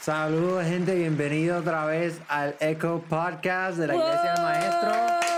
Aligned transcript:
Saludos 0.00 0.64
gente, 0.64 0.94
bienvenido 0.94 1.58
otra 1.58 1.84
vez 1.84 2.18
al 2.28 2.56
Echo 2.60 3.04
Podcast 3.08 3.76
de 3.76 3.86
la 3.88 3.94
Iglesia 3.94 4.32
del 4.32 4.42
Maestro. 4.42 5.37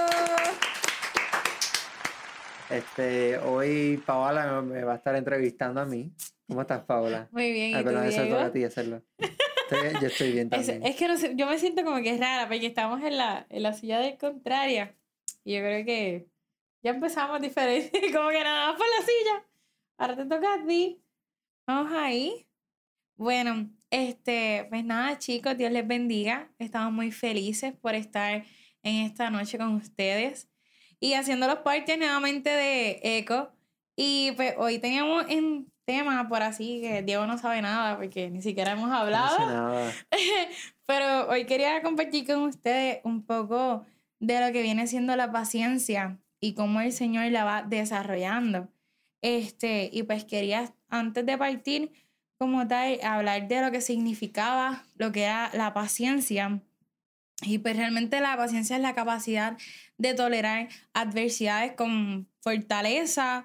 Este, 2.71 3.39
hoy 3.39 4.01
Paola 4.07 4.63
me 4.63 4.85
va 4.85 4.93
a 4.93 4.97
estar 4.97 5.15
entrevistando 5.17 5.81
a 5.81 5.87
mí. 5.87 6.13
¿Cómo 6.47 6.63
estás, 6.63 6.85
Paola? 6.85 7.29
Muy 7.33 7.53
bien, 7.53 7.71
¿y 7.71 7.75
Ah, 7.75 7.83
perdón, 7.85 8.07
eso 8.07 8.23
toca 8.27 8.47
a 8.47 8.53
ti 8.53 8.65
hacerlo. 8.65 9.03
Estoy- 9.19 10.01
yo 10.01 10.07
estoy 10.09 10.33
bien 10.33 10.51
también. 10.51 10.85
es 10.85 10.97
que 10.97 11.09
no 11.09 11.17
sé, 11.17 11.35
yo 11.37 11.47
me 11.47 11.59
siento 11.59 11.85
como 11.85 12.01
que 12.03 12.11
es 12.11 12.21
rara, 12.21 12.49
porque 12.49 12.67
estamos 12.67 13.03
en 13.03 13.17
la, 13.17 13.47
en 13.49 13.63
la 13.63 13.73
silla 13.73 13.99
del 14.01 14.17
contraria. 14.19 14.95
Y 15.45 15.55
yo 15.55 15.61
creo 15.61 15.85
que 15.85 16.29
ya 16.83 16.91
empezamos 16.93 17.41
diferente, 17.41 17.91
como 18.15 18.31
que 18.31 18.43
nada 18.43 18.69
más 18.69 18.77
por 18.77 18.87
la 18.87 19.07
silla. 19.07 19.47
Ahora 19.99 20.17
te 20.17 20.25
toca 20.27 20.55
a 20.55 20.67
ti. 20.67 21.03
Vamos 21.67 21.93
ahí. 21.93 22.47
Bueno, 23.17 23.69
este, 23.91 24.67
pues 24.71 24.85
nada, 24.85 25.19
chicos, 25.19 25.57
Dios 25.57 25.71
les 25.73 25.87
bendiga. 25.87 26.51
Estamos 26.59 26.93
muy 26.93 27.11
felices 27.13 27.75
por 27.81 27.95
estar 27.95 28.45
en 28.83 29.07
esta 29.07 29.29
noche 29.31 29.59
con 29.59 29.75
ustedes 29.75 30.49
y 31.01 31.15
haciendo 31.15 31.47
los 31.47 31.59
partes 31.61 31.99
nuevamente 31.99 32.51
de 32.51 33.01
Eco. 33.03 33.51
Y 33.97 34.33
pues 34.33 34.55
hoy 34.59 34.79
teníamos 34.79 35.27
un 35.27 35.71
tema 35.85 36.29
por 36.29 36.43
así 36.43 36.81
que 36.81 37.03
Diego 37.03 37.27
no 37.27 37.37
sabe 37.39 37.61
nada 37.63 37.97
porque 37.97 38.31
ni 38.31 38.43
siquiera 38.43 38.73
hemos 38.73 38.89
No 38.89 38.97
hablado. 38.97 39.37
sé 39.37 39.43
nada. 39.47 39.93
Pero 40.87 41.29
hoy 41.29 41.45
quería 41.47 41.83
compartir 41.83 42.27
con 42.27 42.43
ustedes 42.43 43.01
un 43.05 43.25
poco 43.25 43.85
de 44.21 44.41
lo 44.41 44.53
que 44.53 44.63
viene 44.63 44.87
siendo 44.87 45.17
la 45.17 45.33
paciencia 45.33 46.19
y 46.41 46.55
cómo 46.55 46.81
el 46.81 46.93
Señor 46.93 47.31
la 47.31 47.45
va 47.45 47.63
desarrollando. 47.63 48.69
Este, 49.23 49.91
y 49.93 50.03
pues 50.05 50.25
quería, 50.25 50.73
antes 50.89 51.27
de 51.27 51.37
partir, 51.37 51.93
como 52.39 52.67
tal, 52.67 52.99
hablar 53.03 53.49
de 53.49 53.61
lo 53.61 53.71
que 53.71 53.81
significaba 53.83 54.85
lo 54.97 55.13
que 55.13 55.25
era 55.25 55.51
la 55.53 55.75
paciencia. 55.75 56.61
Y 57.43 57.59
pues 57.59 57.77
realmente 57.77 58.21
la 58.21 58.37
paciencia 58.37 58.77
es 58.77 58.83
la 58.83 58.95
capacidad 58.95 59.57
de 60.01 60.15
tolerar 60.15 60.69
adversidades 60.95 61.75
con 61.75 62.27
fortaleza 62.41 63.45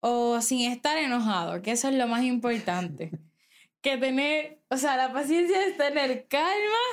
o 0.00 0.40
sin 0.40 0.70
estar 0.70 0.96
enojado, 0.96 1.60
que 1.62 1.72
eso 1.72 1.88
es 1.88 1.94
lo 1.96 2.06
más 2.06 2.22
importante. 2.22 3.10
que 3.82 3.96
tener, 3.96 4.60
o 4.68 4.76
sea, 4.76 4.96
la 4.96 5.12
paciencia 5.12 5.66
es 5.66 5.76
tener 5.76 6.26
calma 6.28 6.84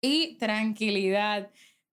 y 0.00 0.36
tranquilidad. 0.38 1.50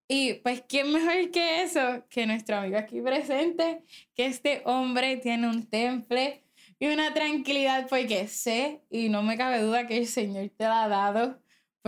Y 0.08 0.36
pues, 0.36 0.64
¿quién 0.68 0.94
mejor 0.94 1.32
que 1.32 1.64
eso? 1.64 2.06
Que 2.10 2.28
nuestro 2.28 2.58
amigo 2.58 2.78
aquí 2.78 3.02
presente, 3.02 3.82
que 4.16 4.28
este 4.28 4.62
hombre 4.66 5.18
tiene 5.18 5.50
un 5.50 5.66
temple 5.66 6.44
y 6.80 6.88
una 6.88 7.14
tranquilidad, 7.14 7.88
porque 7.90 8.28
sé 8.28 8.82
y 8.92 9.10
no 9.10 9.24
me 9.24 9.38
cabe 9.38 9.60
duda 9.60 9.88
que 9.88 9.98
el 9.98 10.08
Señor 10.08 10.50
te 10.56 10.66
la 10.66 10.84
ha 10.84 10.88
dado, 10.88 11.42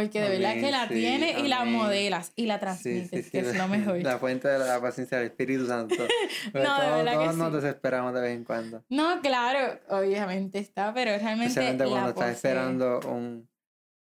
porque 0.04 0.22
de 0.22 0.30
verdad 0.40 0.54
que 0.56 0.72
la 0.72 0.88
sí, 0.88 0.94
tiene 0.94 1.40
y 1.40 1.48
la 1.48 1.66
modelas 1.66 2.32
y 2.36 2.46
la 2.46 2.60
transmites, 2.60 3.10
sí, 3.10 3.24
sí. 3.24 3.32
que 3.32 3.40
es 3.40 3.56
lo 3.56 3.68
mejor. 3.68 3.98
La 4.04 4.18
fuente 4.18 4.48
de 4.48 4.60
la 4.60 4.80
paciencia 4.82 5.18
del 5.18 5.28
Espíritu 5.28 5.68
Santo. 5.68 5.96
Pero 6.54 6.66
No, 6.66 6.76
de 6.80 6.86
todos, 6.86 6.98
verdad 6.98 7.12
que 7.12 7.18
todos 7.26 7.38
nos 7.38 7.50
sí. 7.50 7.56
desesperamos 7.62 8.14
de 8.14 8.22
vez 8.22 8.36
en 8.38 8.44
cuando. 8.44 8.84
No, 8.90 9.22
claro, 9.22 9.80
obviamente 9.90 10.60
está, 10.60 10.94
pero 10.94 11.12
realmente 11.12 11.48
Especialmente 11.48 11.84
la 11.86 11.90
cuando 11.90 12.10
estás 12.10 12.24
posee. 12.24 12.36
esperando 12.36 13.00
un, 13.10 13.50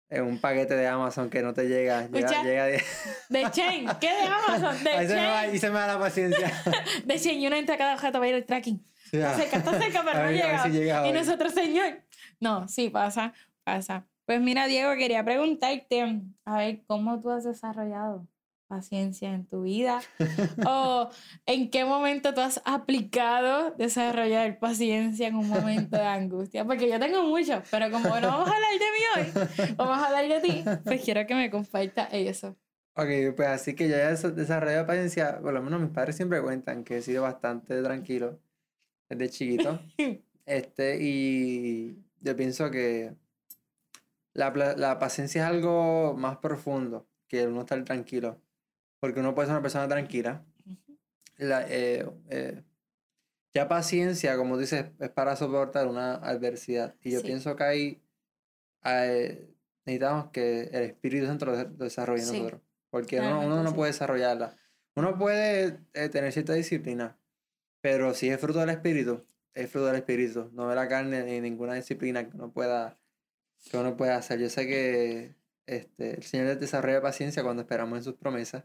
eh, 0.08 0.20
un 0.20 0.38
paquete 0.38 0.74
de 0.76 0.86
Amazon 0.86 1.28
que 1.30 1.42
no 1.42 1.52
te 1.54 1.66
llega. 1.68 2.06
Llega, 2.06 2.18
Escucha, 2.18 2.42
llega 2.42 2.64
de- 2.66 2.82
De 3.28 3.50
Chain, 3.50 3.86
¿qué 4.00 4.12
de 4.12 4.22
Amazon? 4.22 4.84
De 4.84 4.90
Ahí 4.90 5.06
se 5.08 5.14
me 5.14 5.26
va, 5.26 5.40
Chain. 5.42 5.54
y 5.54 5.58
se 5.58 5.70
me 5.70 5.78
da 5.78 5.86
la 5.86 5.98
paciencia. 5.98 6.62
De 7.04 7.18
Chain, 7.20 7.40
y 7.40 7.46
uno 7.46 7.56
entra 7.56 7.76
cada 7.76 7.96
rato 7.96 8.12
para 8.18 8.28
ir 8.28 8.34
al 8.34 8.44
tracking. 8.44 8.84
Está 9.12 9.34
cerca, 9.36 9.56
está 9.58 9.80
cerca, 9.80 10.02
pero 10.04 10.18
A 10.18 10.24
no 10.24 10.30
llega. 10.30 10.62
si 10.64 10.70
llega 10.70 11.06
y 11.06 11.10
hoy. 11.10 11.18
nosotros, 11.18 11.52
señor. 11.54 12.02
No, 12.40 12.66
sí, 12.68 12.90
pasa, 12.90 13.32
pasa. 13.64 14.04
Pues 14.26 14.40
mira, 14.40 14.66
Diego, 14.66 14.94
quería 14.96 15.24
preguntarte, 15.24 16.20
a 16.44 16.56
ver, 16.58 16.82
¿cómo 16.86 17.20
tú 17.20 17.30
has 17.30 17.44
desarrollado 17.44 18.26
paciencia 18.66 19.32
en 19.32 19.46
tu 19.46 19.62
vida? 19.62 20.00
¿O 20.66 21.08
en 21.46 21.70
qué 21.70 21.84
momento 21.84 22.34
tú 22.34 22.40
has 22.40 22.60
aplicado 22.64 23.70
desarrollar 23.76 24.58
paciencia 24.58 25.28
en 25.28 25.36
un 25.36 25.48
momento 25.48 25.96
de 25.96 26.06
angustia? 26.06 26.64
Porque 26.64 26.88
yo 26.88 26.98
tengo 26.98 27.22
mucho, 27.22 27.62
pero 27.70 27.88
como 27.92 28.08
no 28.18 28.26
vamos 28.26 28.48
a 28.48 28.54
hablar 28.54 28.72
de 28.72 28.78
mí 28.90 29.00
hoy, 29.16 29.74
vamos 29.76 29.98
a 29.98 30.06
hablar 30.06 30.28
de 30.28 30.40
ti, 30.40 30.64
pues 30.84 31.04
quiero 31.04 31.24
que 31.26 31.34
me 31.36 31.48
compartas 31.50 32.08
eso. 32.12 32.56
Ok, 32.94 33.36
pues 33.36 33.48
así 33.48 33.74
que 33.76 33.88
yo 33.88 33.96
ya 33.96 34.08
des- 34.10 34.34
desarrollé 34.34 34.82
paciencia. 34.84 35.38
Por 35.40 35.52
lo 35.52 35.62
menos 35.62 35.80
mis 35.80 35.90
padres 35.90 36.16
siempre 36.16 36.42
cuentan 36.42 36.82
que 36.82 36.96
he 36.96 37.02
sido 37.02 37.22
bastante 37.22 37.80
tranquilo 37.82 38.40
desde 39.08 39.28
chiquito. 39.30 39.78
Este, 40.46 40.98
y 41.00 41.98
yo 42.20 42.36
pienso 42.36 42.70
que 42.70 43.16
la, 44.36 44.50
la 44.76 44.98
paciencia 44.98 45.42
es 45.42 45.48
algo 45.48 46.14
más 46.16 46.38
profundo 46.38 47.08
que 47.28 47.46
uno 47.46 47.60
estar 47.60 47.82
tranquilo. 47.84 48.40
Porque 49.00 49.20
uno 49.20 49.34
puede 49.34 49.46
ser 49.48 49.54
una 49.54 49.62
persona 49.62 49.88
tranquila. 49.88 50.44
La, 51.36 51.66
eh, 51.68 52.08
eh, 52.30 52.62
ya 53.54 53.68
paciencia, 53.68 54.36
como 54.36 54.56
dices, 54.58 54.86
es 54.98 55.10
para 55.10 55.36
soportar 55.36 55.86
una 55.86 56.14
adversidad. 56.16 56.94
Y 57.02 57.10
yo 57.12 57.20
Sí. 57.20 57.26
pienso 57.26 57.56
que 57.56 57.64
ahí 57.64 58.02
eh, 58.84 59.52
necesitamos 59.84 60.30
que 60.30 60.62
el 60.72 60.82
Espíritu 60.84 61.26
Santo 61.26 61.46
lo 61.46 61.56
de- 61.56 61.64
lo 61.64 61.84
desarrolle 61.84 62.22
en 62.22 62.28
Sí, 62.28 62.36
nosotros. 62.38 62.60
Porque 62.90 63.18
uno, 63.20 63.40
uno 63.40 63.62
no 63.62 63.74
puede 63.74 63.90
desarrollarla. 63.92 64.54
Uno 64.94 65.18
puede 65.18 65.72
tener 66.10 66.32
cierta 66.32 66.54
disciplina, 66.54 67.18
pero 67.80 68.14
si 68.14 68.28
es 68.30 68.40
fruto 68.40 68.60
del 68.60 68.70
Espíritu, 68.70 69.26
es 69.54 69.70
fruto 69.70 69.86
del 69.88 69.96
Espíritu, 69.96 70.50
no 70.52 70.68
de 70.68 70.76
la 70.76 70.88
carne 70.88 71.24
ni 71.24 71.40
ninguna 71.40 71.74
disciplina 71.74 72.28
que 72.28 72.34
uno 72.36 72.50
pueda, 72.52 72.96
que 73.70 73.76
uno 73.76 73.96
pueda 73.96 74.16
hacer. 74.16 74.38
Yo 74.40 74.48
sé 74.48 74.66
que 74.66 75.34
este, 75.66 76.16
el 76.16 76.22
Señor 76.22 76.58
desarrolla 76.58 77.00
paciencia 77.02 77.42
cuando 77.42 77.62
esperamos 77.62 77.98
en 77.98 78.04
sus 78.04 78.14
promesas. 78.14 78.64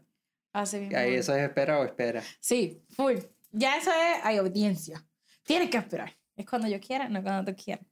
Así 0.52 0.76
Y 0.76 0.80
mismo 0.80 0.98
ahí 0.98 1.14
es. 1.14 1.20
eso 1.20 1.34
es 1.34 1.42
espera 1.42 1.80
o 1.80 1.84
espera. 1.84 2.22
Sí, 2.40 2.82
full. 2.90 3.16
Ya 3.52 3.76
eso 3.76 3.90
es, 3.90 4.24
hay 4.24 4.36
audiencia. 4.36 5.04
Tienes 5.44 5.70
que 5.70 5.78
esperar. 5.78 6.12
Es 6.36 6.46
cuando 6.46 6.68
yo 6.68 6.80
quiera, 6.80 7.08
no 7.08 7.22
cuando 7.22 7.52
tú 7.52 7.62
quieras. 7.62 7.84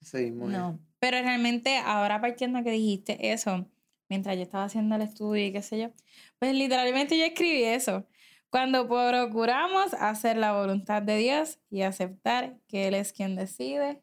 Sí, 0.00 0.30
muy 0.30 0.48
bien. 0.48 0.52
No. 0.52 0.78
Pero 0.98 1.20
realmente, 1.22 1.76
ahora 1.78 2.20
partiendo 2.20 2.62
que 2.62 2.70
dijiste 2.70 3.32
eso, 3.32 3.68
mientras 4.08 4.36
yo 4.36 4.42
estaba 4.42 4.64
haciendo 4.64 4.96
el 4.96 5.02
estudio 5.02 5.46
y 5.46 5.52
qué 5.52 5.62
sé 5.62 5.78
yo, 5.78 5.92
pues 6.38 6.54
literalmente 6.54 7.18
yo 7.18 7.24
escribí 7.24 7.64
eso. 7.64 8.06
Cuando 8.50 8.88
procuramos 8.88 9.92
hacer 9.94 10.36
la 10.36 10.52
voluntad 10.52 11.02
de 11.02 11.16
Dios 11.18 11.58
y 11.70 11.82
aceptar 11.82 12.58
que 12.68 12.88
Él 12.88 12.94
es 12.94 13.12
quien 13.12 13.36
decide 13.36 14.02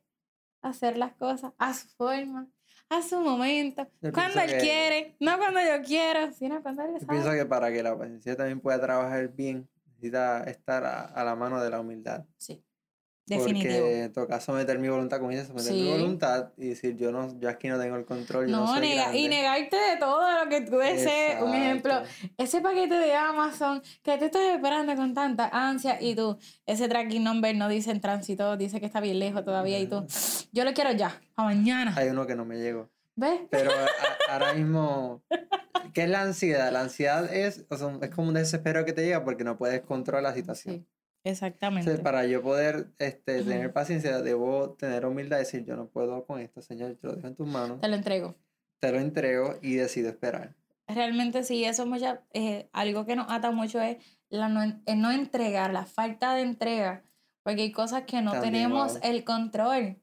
hacer 0.63 0.97
las 0.97 1.13
cosas 1.13 1.51
a 1.57 1.73
su 1.73 1.87
forma, 1.89 2.47
a 2.89 3.01
su 3.01 3.19
momento, 3.19 3.87
Yo 4.01 4.11
cuando 4.11 4.39
Él 4.41 4.49
que- 4.51 4.57
quiere, 4.59 5.15
no 5.19 5.37
cuando 5.37 5.59
yo 5.61 5.81
quiero, 5.85 6.31
sino 6.33 6.61
cuando 6.61 6.83
Él 6.83 6.91
Yo 6.99 7.07
pienso 7.07 7.25
sabe. 7.27 7.39
que 7.39 7.45
para 7.45 7.71
que 7.71 7.83
la 7.83 7.97
paciencia 7.97 8.35
también 8.35 8.59
pueda 8.59 8.79
trabajar 8.79 9.27
bien, 9.29 9.67
necesita 9.87 10.43
estar 10.43 10.83
a, 10.85 11.01
a 11.05 11.23
la 11.23 11.35
mano 11.35 11.61
de 11.61 11.69
la 11.69 11.79
humildad. 11.79 12.25
Sí, 12.37 12.63
definitivo. 13.25 13.73
Porque 13.85 14.09
toca 14.13 14.39
someter 14.41 14.79
mi 14.79 14.89
voluntad, 14.89 15.17
como 15.19 15.29
dices, 15.31 15.47
someter 15.47 15.73
mi 15.73 15.89
voluntad 15.89 16.49
y 16.57 16.69
decir, 16.69 16.95
yo 16.97 17.11
no, 17.11 17.39
yo 17.39 17.49
aquí 17.49 17.67
no 17.69 17.79
tengo 17.79 17.95
el 17.95 18.05
control, 18.05 18.47
yo 18.47 18.51
no, 18.55 18.65
No, 18.65 18.67
soy 18.77 18.81
nega- 18.87 19.15
y 19.15 19.27
negarte 19.27 19.75
de 19.77 19.97
todo 19.97 20.43
lo 20.43 20.49
que 20.49 20.61
tú 20.61 20.77
desees. 20.77 21.41
Un 21.41 21.53
ejemplo, 21.53 22.01
ese 22.37 22.61
paquete 22.61 22.95
de 22.95 23.13
Amazon 23.15 23.81
que 24.01 24.17
tú 24.17 24.25
estás 24.25 24.41
esperando 24.55 24.95
con 24.95 25.13
tanta 25.13 25.49
ansia 25.51 26.01
y 26.01 26.15
tú, 26.15 26.37
ese 26.65 26.87
tracking 26.87 27.23
number 27.23 27.55
no 27.55 27.69
dice 27.69 27.91
en 27.91 28.01
tránsito, 28.01 28.57
dice 28.57 28.79
que 28.79 28.85
está 28.85 28.99
bien 28.99 29.19
lejos 29.19 29.43
todavía 29.45 29.79
y 29.79 29.87
tú, 29.87 30.05
yo 30.51 30.65
lo 30.65 30.73
quiero 30.73 30.91
ya, 30.91 31.21
a 31.35 31.43
mañana. 31.43 31.93
Hay 31.95 32.09
uno 32.09 32.27
que 32.27 32.35
no 32.35 32.45
me 32.45 32.57
llegó. 32.57 32.89
¿Ves? 33.15 33.41
Pero 33.51 33.69
a- 33.71 33.87
ahora 34.33 34.53
mismo, 34.55 35.21
¿qué 35.93 36.03
es 36.03 36.09
la 36.09 36.21
ansiedad? 36.23 36.71
La 36.71 36.81
ansiedad 36.81 37.31
es, 37.31 37.63
o 37.69 37.77
sea, 37.77 37.95
es 38.01 38.09
como 38.09 38.29
un 38.29 38.33
desespero 38.33 38.83
que 38.85 38.93
te 38.93 39.03
llega 39.03 39.23
porque 39.23 39.43
no 39.43 39.55
puedes 39.57 39.81
controlar 39.81 40.23
la 40.23 40.33
situación. 40.33 40.75
Sí, 40.75 40.85
exactamente. 41.23 41.81
Entonces, 41.81 42.03
para 42.03 42.25
yo 42.25 42.41
poder 42.41 42.87
este, 42.99 43.43
tener 43.43 43.71
paciencia, 43.73 44.21
debo 44.21 44.71
tener 44.73 45.05
humildad 45.05 45.37
y 45.37 45.39
decir, 45.41 45.65
yo 45.65 45.75
no 45.75 45.87
puedo 45.87 46.25
con 46.25 46.39
esto, 46.39 46.61
Señor, 46.61 46.91
yo 47.01 47.09
lo 47.09 47.15
dejo 47.15 47.27
en 47.27 47.35
tus 47.35 47.47
manos, 47.47 47.81
Te 47.81 47.87
lo 47.87 47.95
entrego. 47.95 48.35
te 48.79 48.91
lo 48.91 48.99
entrego 48.99 49.57
y 49.61 49.75
decido 49.75 50.09
esperar. 50.09 50.55
Realmente 50.87 51.43
sí, 51.43 51.63
eso 51.63 51.83
es 51.83 51.89
mucha, 51.89 52.21
eh, 52.33 52.69
algo 52.73 53.05
que 53.05 53.15
nos 53.15 53.31
ata 53.31 53.51
mucho 53.51 53.81
es 53.81 53.97
la 54.29 54.49
no, 54.49 54.61
el 54.63 55.01
no 55.01 55.11
entregar, 55.11 55.71
la 55.71 55.85
falta 55.85 56.35
de 56.35 56.41
entrega, 56.41 57.03
porque 57.43 57.61
hay 57.61 57.71
cosas 57.71 58.03
que 58.03 58.21
no 58.21 58.31
También, 58.31 58.53
tenemos 58.53 58.93
wow. 58.93 59.01
el 59.03 59.23
control. 59.23 59.99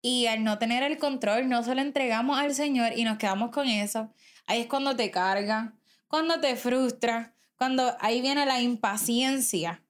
Y 0.00 0.26
al 0.26 0.42
no 0.42 0.58
tener 0.58 0.82
el 0.82 0.98
control, 0.98 1.48
no 1.48 1.62
se 1.62 1.74
lo 1.74 1.80
entregamos 1.80 2.38
al 2.38 2.54
Señor 2.54 2.92
y 2.96 3.04
nos 3.04 3.18
quedamos 3.18 3.50
con 3.50 3.68
eso. 3.68 4.12
Ahí 4.46 4.62
es 4.62 4.66
cuando 4.66 4.96
te 4.96 5.10
carga, 5.12 5.74
cuando 6.08 6.40
te 6.40 6.56
frustra, 6.56 7.34
cuando 7.56 7.96
ahí 8.00 8.20
viene 8.20 8.44
la 8.44 8.60
impaciencia, 8.60 9.82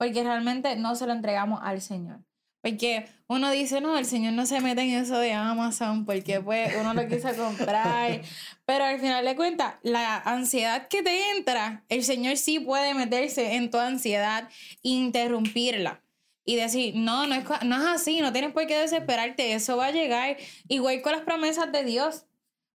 porque 0.00 0.24
realmente 0.24 0.76
no 0.76 0.96
se 0.96 1.06
lo 1.06 1.12
entregamos 1.12 1.60
al 1.62 1.82
Señor. 1.82 2.20
Porque 2.62 3.06
uno 3.26 3.50
dice, 3.50 3.82
no, 3.82 3.98
el 3.98 4.06
Señor 4.06 4.32
no 4.32 4.46
se 4.46 4.62
mete 4.62 4.80
en 4.80 4.94
eso 5.02 5.18
de 5.18 5.34
Amazon 5.34 6.06
porque 6.06 6.40
pues 6.40 6.74
uno 6.80 6.94
lo 6.94 7.06
quiso 7.06 7.28
comprar. 7.36 8.22
Pero 8.64 8.84
al 8.86 8.98
final 8.98 9.26
de 9.26 9.36
cuentas, 9.36 9.74
la 9.82 10.16
ansiedad 10.16 10.88
que 10.88 11.02
te 11.02 11.36
entra, 11.36 11.84
el 11.90 12.02
Señor 12.02 12.38
sí 12.38 12.60
puede 12.60 12.94
meterse 12.94 13.56
en 13.56 13.70
tu 13.70 13.76
ansiedad 13.76 14.48
e 14.82 14.88
interrumpirla. 14.88 16.02
Y 16.46 16.56
decir, 16.56 16.96
no, 16.96 17.26
no 17.26 17.34
es, 17.34 17.44
no 17.66 17.76
es 17.76 18.00
así, 18.00 18.22
no 18.22 18.32
tienes 18.32 18.52
por 18.52 18.66
qué 18.66 18.78
desesperarte, 18.78 19.52
eso 19.52 19.76
va 19.76 19.88
a 19.88 19.92
llegar. 19.92 20.38
Igual 20.66 21.02
con 21.02 21.12
las 21.12 21.22
promesas 21.22 21.70
de 21.72 21.84
Dios, 21.84 22.24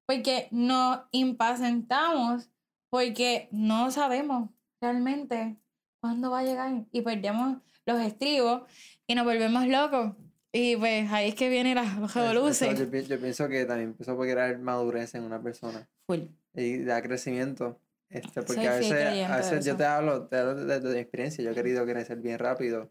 porque 0.06 0.48
nos 0.52 1.00
impacientamos 1.10 2.52
porque 2.92 3.50
no 3.52 3.90
sabemos 3.90 4.52
realmente 4.80 5.58
cuándo 6.06 6.30
va 6.32 6.40
a 6.40 6.44
llegar 6.44 6.86
y 6.92 7.02
perdemos 7.02 7.58
los 7.86 8.00
estribos 8.02 8.62
y 9.08 9.16
nos 9.16 9.26
volvemos 9.26 9.68
locos. 9.68 10.14
Y 10.52 10.76
pues 10.78 11.12
ahí 11.12 11.30
es 11.30 11.36
que 11.36 11.50
viene 11.50 11.76
la 11.76 11.84
Eso- 11.84 12.20
revolución. 12.20 12.76
yo, 12.76 12.86
yo 13.00 13.20
pienso 13.20 13.48
que 13.50 13.66
también 13.66 13.90
empezó 13.90 14.16
por 14.16 14.26
crear 14.30 14.58
madurez 14.60 15.14
en 15.16 15.24
una 15.24 15.42
persona 15.42 15.88
Full. 16.08 16.22
y 16.54 16.84
da 16.84 17.02
crecimiento. 17.02 17.80
Este, 18.10 18.42
porque 18.44 18.54
Soy 18.54 18.66
a 18.68 18.76
veces, 18.76 18.92
a 18.94 19.32
de 19.32 19.38
veces 19.38 19.66
yo 19.66 19.76
te 19.76 19.84
hablo, 19.84 20.28
te 20.28 20.38
hablo 20.38 20.56
de, 20.66 20.80
de 20.80 20.94
mi 20.94 21.00
experiencia. 21.00 21.44
Yo 21.44 21.52
he 21.52 21.56
querido 21.56 21.84
crecer 21.86 22.18
bien 22.20 22.40
rápido. 22.40 22.90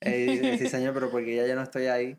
Eh, 0.00 0.26
y 0.28 0.36
decir, 0.38 0.68
Señor, 0.68 0.92
pero 0.94 1.10
porque 1.10 1.34
ya 1.36 1.46
yo 1.46 1.54
no 1.54 1.62
estoy 1.62 1.86
ahí. 1.86 2.18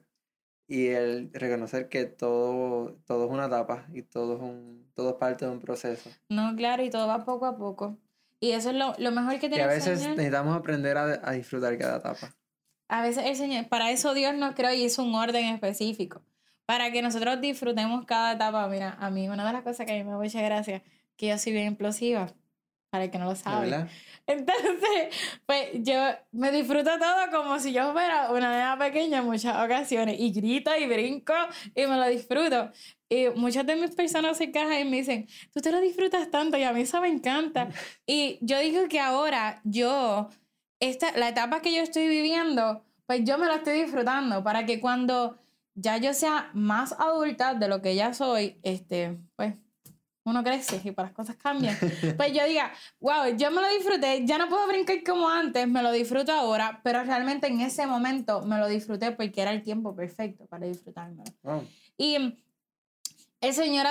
Y 0.67 0.87
el 0.87 1.29
reconocer 1.33 1.89
que 1.89 2.05
todo, 2.05 2.97
todo 3.05 3.25
es 3.25 3.31
una 3.31 3.45
etapa 3.45 3.87
y 3.93 4.01
todo 4.03 4.37
es, 4.37 4.41
un, 4.41 4.89
todo 4.95 5.09
es 5.11 5.15
parte 5.15 5.45
de 5.45 5.51
un 5.51 5.59
proceso. 5.59 6.09
No, 6.29 6.55
claro, 6.55 6.83
y 6.83 6.89
todo 6.89 7.07
va 7.07 7.25
poco 7.25 7.45
a 7.45 7.57
poco. 7.57 7.97
Y 8.41 8.51
eso 8.51 8.69
es 8.69 8.75
lo, 8.75 8.93
lo 8.97 9.11
mejor 9.11 9.39
que 9.39 9.47
Y 9.47 9.49
tiene 9.49 9.63
a 9.63 9.67
veces 9.67 9.99
Señor. 9.99 10.15
necesitamos 10.15 10.55
aprender 10.57 10.97
a, 10.97 11.19
a 11.23 11.31
disfrutar 11.33 11.77
cada 11.77 11.97
etapa. 11.97 12.35
A 12.87 13.01
veces 13.03 13.25
el 13.25 13.35
Señor, 13.35 13.67
para 13.67 13.91
eso 13.91 14.13
Dios 14.13 14.33
nos 14.35 14.55
creó 14.55 14.73
y 14.73 14.83
hizo 14.83 15.03
un 15.03 15.13
orden 15.15 15.45
específico. 15.53 16.23
Para 16.65 16.91
que 16.91 17.01
nosotros 17.01 17.41
disfrutemos 17.41 18.05
cada 18.05 18.33
etapa. 18.33 18.67
Mira, 18.67 18.95
a 18.99 19.09
mí 19.09 19.27
una 19.27 19.45
de 19.45 19.53
las 19.53 19.63
cosas 19.63 19.85
que 19.85 19.91
a 19.91 19.95
mí 19.95 20.03
me 20.03 20.11
da 20.11 20.17
mucha 20.17 20.41
gracia, 20.41 20.83
que 21.17 21.27
yo 21.27 21.37
soy 21.37 21.51
bien 21.53 21.67
implosiva, 21.67 22.27
para 22.91 23.05
el 23.05 23.11
que 23.11 23.17
no 23.17 23.25
lo 23.25 23.31
¿de 23.31 23.35
sabe. 23.37 23.87
Entonces, 24.27 25.15
pues 25.45 25.69
yo 25.73 25.95
me 26.31 26.51
disfruto 26.51 26.91
todo 26.99 27.31
como 27.31 27.59
si 27.59 27.73
yo 27.73 27.91
fuera 27.91 28.31
una 28.31 28.51
nena 28.51 28.77
pequeña 28.77 29.19
en 29.19 29.25
muchas 29.25 29.55
ocasiones. 29.65 30.19
Y 30.19 30.31
grito 30.31 30.75
y 30.75 30.87
brinco 30.87 31.33
y 31.75 31.85
me 31.87 31.97
lo 31.97 32.07
disfruto. 32.07 32.71
Y 33.09 33.27
muchas 33.35 33.65
de 33.65 33.75
mis 33.75 33.95
personas 33.95 34.37
se 34.37 34.51
quejan 34.51 34.79
y 34.79 34.85
me 34.85 34.97
dicen, 34.97 35.27
tú 35.51 35.61
te 35.61 35.71
lo 35.71 35.81
disfrutas 35.81 36.29
tanto 36.29 36.57
y 36.57 36.63
a 36.63 36.71
mí 36.71 36.81
eso 36.81 37.01
me 37.01 37.07
encanta. 37.07 37.69
Y 38.05 38.37
yo 38.41 38.59
digo 38.59 38.87
que 38.87 38.99
ahora 38.99 39.61
yo, 39.63 40.29
esta, 40.79 41.17
la 41.17 41.29
etapa 41.29 41.61
que 41.61 41.73
yo 41.73 41.81
estoy 41.81 42.07
viviendo, 42.07 42.85
pues 43.07 43.23
yo 43.23 43.39
me 43.39 43.47
la 43.47 43.55
estoy 43.55 43.81
disfrutando 43.81 44.43
para 44.43 44.67
que 44.67 44.79
cuando 44.79 45.39
ya 45.73 45.97
yo 45.97 46.13
sea 46.13 46.51
más 46.53 46.93
adulta 46.99 47.55
de 47.55 47.67
lo 47.67 47.81
que 47.81 47.95
ya 47.95 48.13
soy, 48.13 48.59
este, 48.61 49.17
pues 49.35 49.55
uno 50.23 50.43
crece 50.43 50.79
y 50.83 50.91
para 50.91 51.07
las 51.07 51.15
cosas 51.15 51.35
cambian. 51.37 51.75
Pues 52.17 52.33
yo 52.33 52.45
diga, 52.45 52.71
wow, 52.99 53.35
yo 53.35 53.49
me 53.49 53.61
lo 53.61 53.69
disfruté, 53.69 54.25
ya 54.25 54.37
no 54.37 54.47
puedo 54.49 54.67
brincar 54.67 54.97
como 55.03 55.27
antes, 55.27 55.67
me 55.67 55.81
lo 55.81 55.91
disfruto 55.91 56.31
ahora, 56.31 56.81
pero 56.83 57.03
realmente 57.03 57.47
en 57.47 57.61
ese 57.61 57.87
momento 57.87 58.41
me 58.43 58.59
lo 58.59 58.67
disfruté 58.67 59.11
porque 59.11 59.41
era 59.41 59.51
el 59.51 59.63
tiempo 59.63 59.95
perfecto 59.95 60.45
para 60.45 60.67
disfrutármelo. 60.67 61.31
Wow. 61.41 61.67
Y 61.97 62.37
el 63.41 63.53
Señor, 63.53 63.87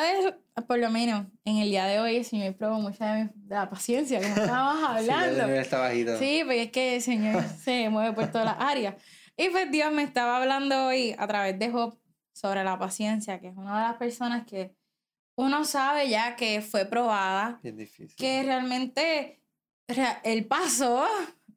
por 0.66 0.78
lo 0.78 0.90
menos 0.90 1.26
en 1.44 1.58
el 1.58 1.70
día 1.70 1.86
de 1.86 2.00
hoy, 2.00 2.16
el 2.16 2.24
Señor 2.24 2.54
probó 2.56 2.80
mucha 2.80 3.14
de, 3.14 3.30
la 3.48 3.68
paciencia, 3.70 4.20
como 4.20 4.34
estábamos 4.44 4.80
Sí, 5.04 5.10
hablando. 5.10 5.46
nivel 5.46 5.60
está 5.60 5.78
bajito. 5.78 6.18
Sí, 6.18 6.40
porque 6.44 6.62
es 6.64 6.70
que 6.72 6.96
el 6.96 7.02
Señor 7.02 7.42
se 7.64 7.88
mueve 7.88 8.12
por 8.14 8.26
todas 8.30 8.44
las 8.46 8.56
áreas. 8.58 8.94
Y 9.36 9.48
pues 9.50 9.70
Dios 9.70 9.92
me 9.92 10.02
estaba 10.02 10.36
hablando 10.38 10.86
hoy 10.86 11.14
a 11.18 11.26
través 11.26 11.58
de 11.58 11.70
Job 11.70 11.96
sobre 12.32 12.64
la 12.64 12.78
paciencia, 12.78 13.40
que 13.40 13.48
es 13.48 13.56
una 13.56 13.76
de 13.82 13.88
las 13.88 13.96
personas 13.96 14.44
que 14.46 14.74
uno 15.36 15.64
sabe 15.64 16.08
ya 16.08 16.34
que 16.36 16.60
fue 16.60 16.84
probada, 16.84 17.60
Bien 17.62 17.76
difícil. 17.76 18.16
que 18.16 18.42
realmente 18.42 19.40
rea- 19.86 20.20
el 20.24 20.44
paso 20.46 21.06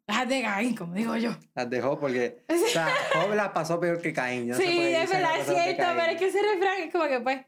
las 0.08 0.28
de 0.30 0.42
Caín, 0.44 0.76
como 0.76 0.94
digo 0.94 1.16
yo. 1.16 1.32
Las 1.56 1.70
dejó 1.70 2.00
porque. 2.00 2.44
O 2.48 2.68
sea, 2.72 2.88
Job 3.14 3.34
las 3.34 3.50
pasó 3.50 3.80
peor 3.80 4.00
que 4.02 4.14
Caín. 4.14 4.48
no 4.50 4.56
sí, 4.56 4.64
es 4.80 5.10
verdad, 5.10 5.40
es 5.40 5.46
cierto, 5.48 5.84
pero 5.96 6.12
es 6.12 6.18
que 6.20 6.28
ese 6.28 6.42
refrán 6.42 6.82
es 6.82 6.92
como 6.92 7.08
que 7.08 7.20
pues, 7.22 7.40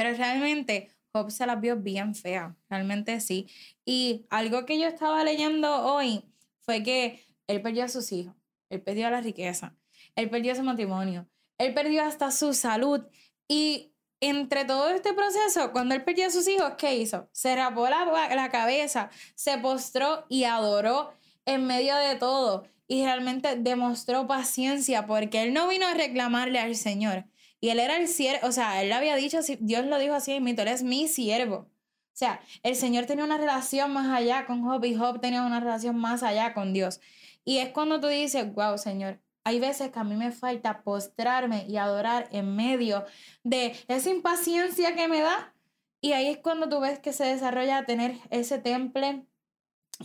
pero 0.00 0.16
realmente 0.16 0.88
Job 1.12 1.30
se 1.30 1.44
las 1.44 1.60
vio 1.60 1.76
bien 1.76 2.14
feas, 2.14 2.54
realmente 2.70 3.20
sí. 3.20 3.46
Y 3.84 4.24
algo 4.30 4.64
que 4.64 4.80
yo 4.80 4.86
estaba 4.86 5.22
leyendo 5.24 5.70
hoy 5.92 6.24
fue 6.60 6.82
que 6.82 7.22
él 7.46 7.60
perdió 7.60 7.84
a 7.84 7.88
sus 7.88 8.10
hijos, 8.10 8.34
él 8.70 8.80
perdió 8.80 9.10
la 9.10 9.20
riqueza, 9.20 9.76
él 10.16 10.30
perdió 10.30 10.54
su 10.54 10.62
matrimonio, 10.62 11.28
él 11.58 11.74
perdió 11.74 12.02
hasta 12.02 12.30
su 12.30 12.54
salud 12.54 13.02
y 13.46 13.92
entre 14.20 14.64
todo 14.64 14.88
este 14.88 15.12
proceso, 15.12 15.70
cuando 15.72 15.94
él 15.94 16.02
perdió 16.02 16.28
a 16.28 16.30
sus 16.30 16.48
hijos, 16.48 16.72
¿qué 16.78 16.96
hizo? 16.96 17.28
Se 17.32 17.54
rapó 17.54 17.86
la, 17.90 18.06
la 18.34 18.50
cabeza, 18.50 19.10
se 19.34 19.58
postró 19.58 20.24
y 20.30 20.44
adoró 20.44 21.12
en 21.44 21.66
medio 21.66 21.94
de 21.96 22.16
todo 22.16 22.64
y 22.88 23.04
realmente 23.04 23.54
demostró 23.56 24.26
paciencia 24.26 25.06
porque 25.06 25.42
él 25.42 25.52
no 25.52 25.68
vino 25.68 25.86
a 25.86 25.92
reclamarle 25.92 26.58
al 26.58 26.74
Señor. 26.74 27.26
Y 27.60 27.68
él 27.68 27.80
era 27.80 27.96
el 27.96 28.08
siervo, 28.08 28.48
o 28.48 28.52
sea, 28.52 28.82
él 28.82 28.88
le 28.88 28.94
había 28.94 29.16
dicho, 29.16 29.38
Dios 29.60 29.84
lo 29.84 29.98
dijo 29.98 30.14
así, 30.14 30.40
mito, 30.40 30.62
él 30.62 30.68
es 30.68 30.82
mi 30.82 31.08
siervo. 31.08 31.56
O 31.56 32.16
sea, 32.20 32.40
el 32.62 32.76
Señor 32.76 33.06
tenía 33.06 33.24
una 33.24 33.38
relación 33.38 33.92
más 33.92 34.08
allá 34.14 34.46
con 34.46 34.62
Job 34.62 34.84
y 34.84 34.94
Job 34.94 35.20
tenía 35.20 35.42
una 35.42 35.60
relación 35.60 35.96
más 35.96 36.22
allá 36.22 36.54
con 36.54 36.72
Dios. 36.72 37.00
Y 37.44 37.58
es 37.58 37.70
cuando 37.70 38.00
tú 38.00 38.08
dices, 38.08 38.52
wow, 38.54 38.78
Señor, 38.78 39.20
hay 39.44 39.58
veces 39.60 39.90
que 39.90 39.98
a 39.98 40.04
mí 40.04 40.16
me 40.16 40.32
falta 40.32 40.82
postrarme 40.82 41.66
y 41.66 41.76
adorar 41.76 42.28
en 42.30 42.54
medio 42.56 43.04
de 43.42 43.74
esa 43.88 44.10
impaciencia 44.10 44.94
que 44.94 45.08
me 45.08 45.20
da. 45.20 45.54
Y 46.00 46.12
ahí 46.12 46.28
es 46.28 46.38
cuando 46.38 46.68
tú 46.68 46.80
ves 46.80 46.98
que 46.98 47.12
se 47.12 47.24
desarrolla 47.24 47.86
tener 47.86 48.18
ese 48.30 48.58
temple 48.58 49.24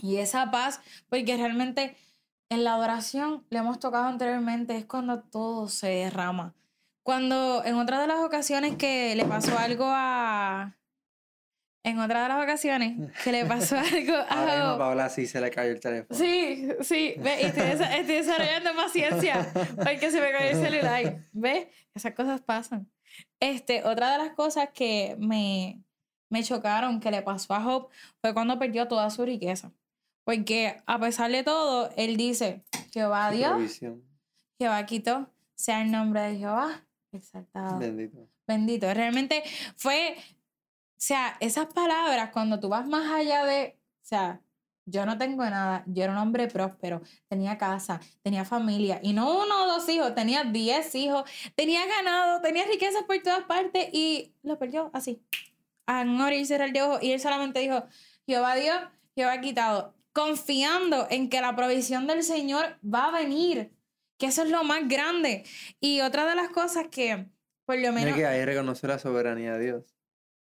y 0.00 0.16
esa 0.16 0.50
paz, 0.50 0.80
porque 1.08 1.36
realmente 1.36 1.96
en 2.48 2.64
la 2.64 2.74
adoración, 2.74 3.44
le 3.50 3.58
hemos 3.58 3.78
tocado 3.78 4.04
anteriormente, 4.04 4.76
es 4.76 4.86
cuando 4.86 5.20
todo 5.22 5.68
se 5.68 5.88
derrama. 5.88 6.54
Cuando 7.06 7.64
en 7.64 7.76
otra 7.76 8.00
de 8.00 8.08
las 8.08 8.18
ocasiones 8.18 8.74
que 8.74 9.14
le 9.14 9.24
pasó 9.26 9.56
algo 9.56 9.84
a... 9.88 10.76
En 11.84 12.00
otra 12.00 12.24
de 12.24 12.28
las 12.30 12.42
ocasiones 12.42 13.12
que 13.22 13.30
le 13.30 13.44
pasó 13.44 13.76
algo 13.94 14.16
a... 14.16 14.22
Ahora 14.24 14.56
mismo 14.56 14.78
Paola 14.78 15.08
sí 15.08 15.24
se 15.28 15.40
le 15.40 15.52
cayó 15.52 15.70
el 15.70 15.78
teléfono. 15.78 16.18
Sí, 16.18 16.68
sí, 16.80 17.14
ve, 17.18 17.42
y 17.42 17.44
estoy, 17.44 17.62
desa- 17.62 17.96
estoy 17.96 18.16
desarrollando 18.16 18.74
paciencia 18.74 19.52
porque 19.76 20.10
se 20.10 20.20
me 20.20 20.32
cayó 20.32 20.50
el 20.58 20.66
celular. 20.66 21.28
¿Ves? 21.30 21.68
Esas 21.94 22.12
cosas 22.12 22.40
pasan. 22.40 22.90
Este, 23.38 23.84
otra 23.84 24.10
de 24.10 24.18
las 24.18 24.34
cosas 24.34 24.70
que 24.74 25.14
me, 25.20 25.80
me 26.28 26.42
chocaron 26.42 26.98
que 26.98 27.12
le 27.12 27.22
pasó 27.22 27.54
a 27.54 27.62
Job 27.62 27.88
fue 28.20 28.34
cuando 28.34 28.58
perdió 28.58 28.88
toda 28.88 29.08
su 29.10 29.24
riqueza. 29.24 29.70
Porque 30.24 30.82
a 30.86 30.98
pesar 30.98 31.30
de 31.30 31.44
todo, 31.44 31.88
él 31.96 32.16
dice, 32.16 32.64
Jehová 32.92 33.30
Dios. 33.30 33.78
Jehová 34.58 34.86
quitó, 34.86 35.30
sea 35.54 35.82
el 35.82 35.92
nombre 35.92 36.20
de 36.22 36.38
Jehová 36.38 36.82
exaltado 37.16 37.78
Bendito. 37.78 38.28
bendito. 38.46 38.94
Realmente 38.94 39.42
fue, 39.76 40.16
o 40.18 40.94
sea, 40.96 41.36
esas 41.40 41.66
palabras, 41.66 42.30
cuando 42.30 42.60
tú 42.60 42.68
vas 42.68 42.86
más 42.86 43.10
allá 43.10 43.44
de, 43.44 43.78
o 44.02 44.06
sea, 44.06 44.40
yo 44.86 45.04
no 45.04 45.18
tengo 45.18 45.44
nada, 45.44 45.82
yo 45.86 46.04
era 46.04 46.12
un 46.12 46.18
hombre 46.18 46.46
próspero, 46.46 47.02
tenía 47.28 47.58
casa, 47.58 48.00
tenía 48.22 48.44
familia, 48.44 49.00
y 49.02 49.12
no 49.12 49.42
uno 49.42 49.64
o 49.64 49.66
dos 49.66 49.88
hijos, 49.88 50.14
tenía 50.14 50.44
diez 50.44 50.94
hijos, 50.94 51.28
tenía 51.56 51.84
ganado, 51.86 52.40
tenía 52.40 52.64
riquezas 52.66 53.02
por 53.02 53.18
todas 53.20 53.44
partes 53.44 53.88
y 53.92 54.32
lo 54.42 54.58
perdió 54.58 54.90
así, 54.92 55.20
a 55.86 56.00
abrir 56.00 56.40
y 56.40 56.46
cerrar 56.46 56.72
de 56.72 56.82
ojos, 56.82 57.02
y 57.02 57.12
él 57.12 57.20
solamente 57.20 57.58
dijo, 57.60 57.84
Jehová 58.26 58.54
Dios, 58.54 58.78
Jehová 59.16 59.40
quitado, 59.40 59.94
confiando 60.12 61.08
en 61.10 61.28
que 61.28 61.40
la 61.40 61.54
provisión 61.56 62.06
del 62.06 62.22
Señor 62.22 62.78
va 62.82 63.06
a 63.08 63.10
venir, 63.10 63.75
que 64.18 64.26
eso 64.26 64.42
es 64.42 64.50
lo 64.50 64.64
más 64.64 64.88
grande. 64.88 65.44
Y 65.80 66.00
otra 66.00 66.26
de 66.26 66.34
las 66.34 66.48
cosas 66.50 66.86
que, 66.90 67.26
por 67.64 67.78
lo 67.78 67.92
menos, 67.92 68.14
que 68.14 68.26
ahí 68.26 68.44
reconoce 68.44 68.86
la 68.86 68.98
soberanía 68.98 69.54
de 69.58 69.64
Dios. 69.64 69.84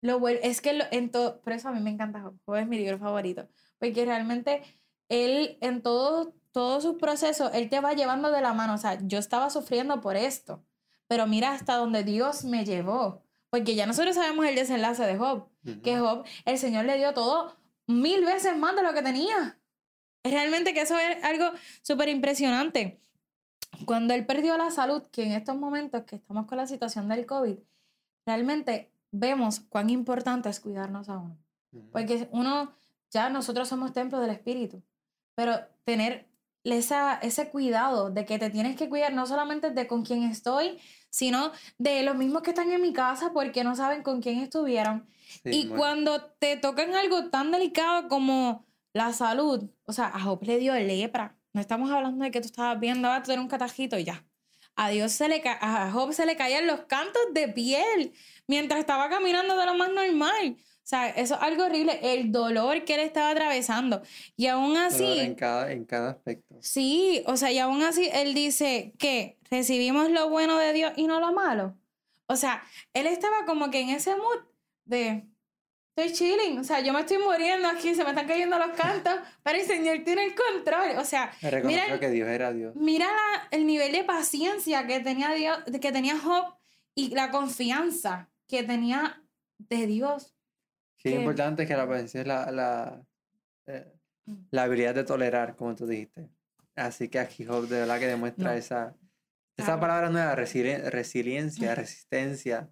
lo 0.03 0.19
bueno 0.19 0.39
es 0.41 0.61
que 0.61 0.73
lo- 0.73 0.85
en 0.91 1.11
todo, 1.11 1.41
por 1.41 1.53
eso 1.53 1.69
a 1.69 1.71
mí 1.71 1.79
me 1.79 1.91
encanta 1.91 2.21
Job. 2.21 2.35
Job 2.45 2.55
es 2.55 2.67
mi 2.67 2.77
libro 2.77 2.97
favorito, 2.97 3.47
porque 3.77 4.03
realmente 4.05 4.63
él 5.09 5.57
en 5.61 5.81
todo, 5.83 6.33
todos 6.51 6.81
sus 6.83 6.95
procesos, 6.97 7.51
él 7.53 7.69
te 7.69 7.79
va 7.81 7.93
llevando 7.93 8.31
de 8.31 8.41
la 8.41 8.53
mano. 8.53 8.73
O 8.73 8.77
sea, 8.77 8.97
yo 9.01 9.19
estaba 9.19 9.49
sufriendo 9.51 10.01
por 10.01 10.15
esto, 10.17 10.65
pero 11.07 11.27
mira 11.27 11.53
hasta 11.53 11.75
donde 11.75 12.03
Dios 12.03 12.43
me 12.45 12.65
llevó. 12.65 13.23
Porque 13.51 13.75
ya 13.75 13.85
nosotros 13.85 14.15
sabemos 14.15 14.45
el 14.47 14.55
desenlace 14.55 15.03
de 15.05 15.17
Job, 15.17 15.49
Ujú. 15.65 15.81
que 15.81 15.97
Job, 15.99 16.25
el 16.45 16.57
Señor 16.57 16.85
le 16.85 16.97
dio 16.97 17.13
todo 17.13 17.57
mil 17.85 18.23
veces 18.25 18.55
más 18.57 18.75
de 18.75 18.81
lo 18.83 18.93
que 18.93 19.01
tenía. 19.03 19.59
Realmente 20.23 20.73
que 20.73 20.81
eso 20.81 20.97
es 20.97 21.23
algo 21.23 21.51
súper 21.81 22.09
impresionante. 22.09 23.01
Cuando 23.85 24.13
él 24.13 24.25
perdió 24.25 24.57
la 24.57 24.71
salud, 24.71 25.03
que 25.11 25.23
en 25.23 25.31
estos 25.33 25.55
momentos 25.55 26.03
que 26.03 26.15
estamos 26.17 26.45
con 26.45 26.57
la 26.57 26.67
situación 26.67 27.07
del 27.07 27.25
COVID, 27.25 27.57
realmente 28.25 28.91
vemos 29.11 29.59
cuán 29.59 29.89
importante 29.89 30.49
es 30.49 30.59
cuidarnos 30.59 31.09
a 31.09 31.17
uno. 31.17 31.37
Porque 31.91 32.27
uno, 32.31 32.73
ya 33.11 33.29
nosotros 33.29 33.67
somos 33.67 33.93
templos 33.93 34.21
del 34.21 34.31
Espíritu, 34.31 34.81
pero 35.35 35.59
tener 35.85 36.27
esa, 36.63 37.15
ese 37.15 37.49
cuidado 37.49 38.11
de 38.11 38.25
que 38.25 38.37
te 38.37 38.49
tienes 38.49 38.75
que 38.75 38.89
cuidar 38.89 39.13
no 39.13 39.25
solamente 39.25 39.71
de 39.71 39.87
con 39.87 40.03
quién 40.03 40.23
estoy, 40.23 40.79
sino 41.09 41.51
de 41.77 42.03
los 42.03 42.15
mismos 42.15 42.41
que 42.41 42.51
están 42.51 42.71
en 42.71 42.81
mi 42.81 42.93
casa 42.93 43.31
porque 43.33 43.63
no 43.63 43.75
saben 43.75 44.03
con 44.03 44.21
quién 44.21 44.39
estuvieron. 44.39 45.07
Sí, 45.43 45.49
y 45.51 45.65
muy- 45.67 45.77
cuando 45.77 46.21
te 46.39 46.57
tocan 46.57 46.93
algo 46.93 47.29
tan 47.29 47.51
delicado 47.51 48.07
como 48.09 48.65
la 48.93 49.13
salud, 49.13 49.69
o 49.85 49.93
sea, 49.93 50.07
a 50.07 50.19
Job 50.19 50.43
le 50.43 50.57
dio 50.59 50.73
lepra. 50.75 51.35
No 51.53 51.61
estamos 51.61 51.91
hablando 51.91 52.23
de 52.23 52.31
que 52.31 52.41
tú 52.41 52.47
estabas 52.47 52.79
viendo, 52.79 53.09
ah, 53.09 53.21
tú 53.21 53.27
tienes 53.27 53.43
un 53.43 53.49
catajito 53.49 53.97
y 53.97 54.03
ya. 54.03 54.25
A 54.75 54.89
Dios 54.89 55.11
se 55.11 55.27
le 55.27 55.41
a 55.45 55.91
Job 55.91 56.13
se 56.13 56.25
le 56.25 56.37
caían 56.37 56.65
los 56.65 56.81
cantos 56.85 57.21
de 57.33 57.49
piel 57.49 58.13
mientras 58.47 58.79
estaba 58.79 59.09
caminando 59.09 59.57
de 59.57 59.65
lo 59.65 59.73
más 59.75 59.91
normal. 59.91 60.55
O 60.57 60.87
sea, 60.91 61.09
eso 61.09 61.35
es 61.35 61.41
algo 61.41 61.65
horrible, 61.65 61.99
el 62.01 62.31
dolor 62.31 62.83
que 62.85 62.95
él 62.95 63.01
estaba 63.01 63.29
atravesando. 63.29 64.01
Y 64.35 64.47
aún 64.47 64.73
dolor 64.73 64.87
así, 64.87 65.19
en 65.19 65.35
cada, 65.35 65.71
en 65.71 65.85
cada 65.85 66.11
aspecto. 66.11 66.55
Sí, 66.61 67.23
o 67.27 67.37
sea, 67.37 67.51
y 67.51 67.59
aún 67.59 67.83
así 67.83 68.09
él 68.11 68.33
dice 68.33 68.93
que 68.97 69.37
recibimos 69.49 70.09
lo 70.09 70.29
bueno 70.29 70.57
de 70.57 70.73
Dios 70.73 70.93
y 70.95 71.05
no 71.05 71.19
lo 71.19 71.33
malo. 71.33 71.77
O 72.27 72.35
sea, 72.35 72.63
él 72.93 73.07
estaba 73.07 73.45
como 73.45 73.69
que 73.69 73.81
en 73.81 73.89
ese 73.89 74.15
mood 74.15 74.39
de 74.85 75.30
estoy 75.95 76.13
chilling, 76.13 76.59
o 76.59 76.63
sea, 76.63 76.79
yo 76.79 76.93
me 76.93 77.01
estoy 77.01 77.17
muriendo 77.17 77.67
aquí, 77.67 77.93
se 77.93 78.03
me 78.03 78.09
están 78.11 78.27
cayendo 78.27 78.57
los 78.57 78.71
cantos, 78.77 79.13
pero 79.43 79.59
el 79.59 79.65
Señor 79.65 79.99
tiene 80.03 80.25
el 80.25 80.35
control. 80.35 80.97
O 80.97 81.05
sea, 81.05 81.31
mira, 81.63 81.99
que 81.99 82.09
Dios 82.09 82.27
era 82.29 82.51
Dios. 82.53 82.75
mira 82.75 83.07
la- 83.07 83.47
el 83.51 83.65
nivel 83.65 83.91
de 83.91 84.03
paciencia 84.03 84.87
que 84.87 84.99
tenía 85.01 85.31
Dios, 85.33 85.59
que 85.81 85.91
tenía 85.91 86.17
Job 86.17 86.55
y 86.95 87.13
la 87.13 87.29
confianza 87.31 88.29
que 88.47 88.63
tenía 88.63 89.21
de 89.57 89.87
Dios. 89.87 90.33
Es 90.97 91.03
que- 91.03 91.11
importante 91.11 91.65
que 91.67 91.75
la 91.75 91.87
paciencia 91.87 92.21
es 92.21 92.27
la, 92.27 92.51
la, 92.51 93.01
eh, 93.67 93.91
Mm. 94.25 94.35
la 94.51 94.63
habilidad 94.63 94.93
de 94.95 95.03
tolerar, 95.03 95.55
como 95.55 95.75
tú 95.75 95.87
dijiste. 95.87 96.29
Así 96.75 97.09
que 97.09 97.19
aquí 97.19 97.43
Job 97.45 97.67
de 97.67 97.79
verdad 97.81 97.99
que 97.99 98.07
demuestra 98.07 98.51
No. 98.51 98.57
esa, 98.57 98.95
esa 99.57 99.65
Claro. 99.65 99.79
palabra 99.81 100.09
nueva, 100.09 100.35
resili- 100.35 100.81
resiliencia, 100.89 101.75
resistencia, 101.75 102.69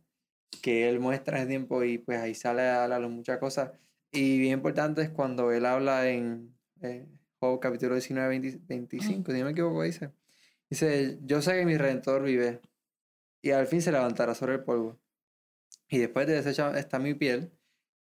que 0.61 0.89
él 0.89 0.99
muestra 0.99 1.37
en 1.37 1.43
ese 1.43 1.49
tiempo 1.49 1.83
y 1.83 1.97
pues 1.99 2.19
ahí 2.19 2.35
sale 2.35 2.63
a 2.63 2.87
la 2.87 2.99
luz 2.99 3.11
muchas 3.11 3.39
cosas. 3.39 3.71
Y 4.11 4.39
bien 4.39 4.53
importante 4.53 5.01
es 5.01 5.09
cuando 5.09 5.51
él 5.51 5.65
habla 5.65 6.09
en 6.09 6.55
eh, 6.81 7.07
Job 7.39 7.59
capítulo 7.59 7.95
19, 7.95 8.27
20 8.27 8.59
25, 8.67 9.31
si 9.31 9.39
no 9.39 9.45
me 9.45 9.51
equivoco, 9.51 9.83
dice. 9.83 10.11
Dice, 10.69 11.17
yo 11.23 11.41
sé 11.41 11.53
que 11.53 11.65
mi 11.65 11.77
redentor 11.77 12.23
vive 12.23 12.61
y 13.41 13.51
al 13.51 13.67
fin 13.67 13.81
se 13.81 13.91
levantará 13.91 14.35
sobre 14.35 14.55
el 14.55 14.63
polvo. 14.63 14.99
Y 15.87 15.99
después 15.99 16.27
de 16.27 16.33
deshecha 16.33 16.77
está 16.77 16.99
mi 16.99 17.13
piel, 17.13 17.51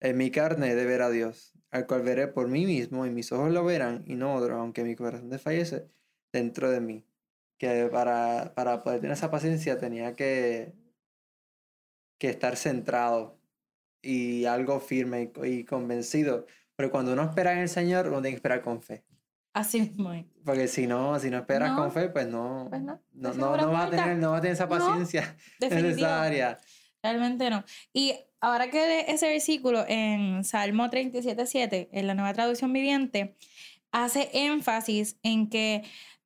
en 0.00 0.16
mi 0.16 0.30
carne 0.30 0.74
de 0.74 0.84
ver 0.84 1.02
a 1.02 1.10
Dios, 1.10 1.54
al 1.70 1.86
cual 1.86 2.02
veré 2.02 2.28
por 2.28 2.48
mí 2.48 2.66
mismo 2.66 3.06
y 3.06 3.10
mis 3.10 3.32
ojos 3.32 3.52
lo 3.52 3.64
verán 3.64 4.04
y 4.06 4.14
no 4.14 4.34
otro, 4.34 4.56
aunque 4.58 4.84
mi 4.84 4.94
corazón 4.94 5.30
desfallece 5.30 5.88
dentro 6.32 6.70
de 6.70 6.80
mí. 6.80 7.04
Que 7.58 7.88
para, 7.90 8.54
para 8.54 8.82
poder 8.82 9.00
tener 9.00 9.14
esa 9.16 9.30
paciencia 9.30 9.78
tenía 9.78 10.16
que, 10.16 10.72
que 12.22 12.30
estar 12.30 12.56
centrado 12.56 13.36
y 14.00 14.44
algo 14.44 14.78
firme 14.78 15.22
y, 15.22 15.26
co- 15.32 15.44
y 15.44 15.64
convencido. 15.64 16.46
Pero 16.76 16.90
cuando 16.92 17.12
uno 17.12 17.24
espera 17.24 17.52
en 17.52 17.58
el 17.58 17.68
Señor, 17.68 18.06
uno 18.06 18.22
tiene 18.22 18.30
que 18.30 18.36
esperar 18.36 18.62
con 18.62 18.80
fe. 18.80 19.04
Así 19.54 19.80
mismo. 19.80 20.12
es. 20.12 20.24
Porque 20.44 20.68
si 20.68 20.86
no, 20.86 21.18
si 21.18 21.30
no 21.30 21.38
esperas 21.38 21.70
No, 21.72 21.76
con 21.78 21.90
fe, 21.92 22.08
pues 22.10 22.28
no, 22.28 22.66
pues 22.70 22.80
no, 22.80 23.00
no, 23.12 23.34
no, 23.34 23.56
no 23.56 23.72
vas 23.72 23.88
a 23.88 23.90
tener, 23.90 24.16
no 24.18 24.30
vas 24.30 24.38
a 24.38 24.42
tener 24.42 24.54
esa 24.54 24.68
paciencia 24.68 25.36
necesaria. 25.60 26.58
Realmente 27.02 27.50
no. 27.50 27.64
Y 27.92 28.14
ahora 28.40 28.70
que 28.70 28.86
lee 28.86 29.04
ese 29.12 29.28
versículo 29.28 29.84
en 29.88 30.44
Salmo 30.44 30.84
37.7, 30.88 31.88
en 31.90 32.06
la 32.06 32.14
nueva 32.14 32.32
traducción 32.34 32.72
viviente, 32.72 33.36
hace 33.90 34.30
énfasis 34.32 35.18
en 35.24 35.50
que 35.50 35.82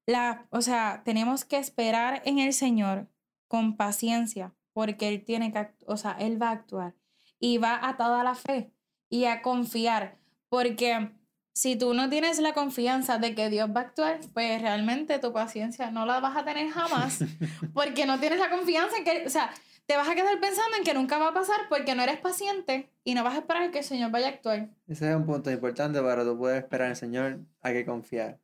la, 0.06 0.46
o 0.50 0.60
sea, 0.60 1.02
tenemos 1.06 1.44
que 1.46 1.56
esperar 1.56 2.20
en 2.26 2.38
el 2.38 2.52
Señor 2.52 3.08
con 3.48 3.76
paciencia, 3.78 4.54
porque 4.76 5.08
Él 5.08 5.24
tiene 5.24 5.54
que, 5.54 5.70
o 5.86 5.96
sea, 5.96 6.18
Él 6.20 6.40
va 6.40 6.50
a 6.50 6.52
actuar 6.52 6.92
y 7.40 7.56
va 7.56 7.88
atado 7.88 8.16
a 8.16 8.22
la 8.22 8.34
fe 8.34 8.74
y 9.08 9.24
a 9.24 9.40
confiar, 9.40 10.18
porque 10.50 11.12
si 11.54 11.76
tú 11.76 11.94
no 11.94 12.10
tienes 12.10 12.40
la 12.40 12.52
confianza 12.52 13.16
de 13.16 13.34
que 13.34 13.48
Dios 13.48 13.70
va 13.74 13.80
a 13.80 13.84
actuar, 13.84 14.20
pues 14.34 14.60
realmente 14.60 15.18
tu 15.18 15.32
paciencia 15.32 15.90
no 15.90 16.04
la 16.04 16.20
vas 16.20 16.36
a 16.36 16.44
tener 16.44 16.68
jamás, 16.68 17.20
porque 17.72 18.04
no 18.04 18.20
tienes 18.20 18.38
la 18.38 18.50
confianza 18.50 18.98
en 18.98 19.04
que, 19.04 19.24
o 19.26 19.30
sea, 19.30 19.50
te 19.86 19.96
vas 19.96 20.10
a 20.10 20.14
quedar 20.14 20.38
pensando 20.40 20.76
en 20.76 20.84
que 20.84 20.92
nunca 20.92 21.16
va 21.16 21.28
a 21.28 21.32
pasar 21.32 21.56
porque 21.70 21.94
no 21.94 22.02
eres 22.02 22.18
paciente 22.18 22.90
y 23.02 23.14
no 23.14 23.24
vas 23.24 23.36
a 23.36 23.38
esperar 23.38 23.70
que 23.70 23.78
el 23.78 23.84
Señor 23.84 24.10
vaya 24.10 24.26
a 24.26 24.30
actuar. 24.32 24.68
Ese 24.86 25.08
es 25.08 25.16
un 25.16 25.24
punto 25.24 25.50
importante 25.50 26.02
para 26.02 26.22
tú 26.22 26.36
poder 26.36 26.58
esperar 26.64 26.90
el 26.90 26.96
Señor, 26.96 27.40
hay 27.62 27.72
que 27.72 27.86
confiar. 27.86 28.38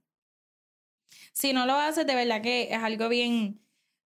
Si 1.35 1.53
no 1.53 1.67
lo 1.67 1.75
haces, 1.75 2.07
de 2.07 2.15
verdad 2.15 2.41
que 2.41 2.73
es 2.73 2.83
algo 2.83 3.11
bien, 3.11 3.62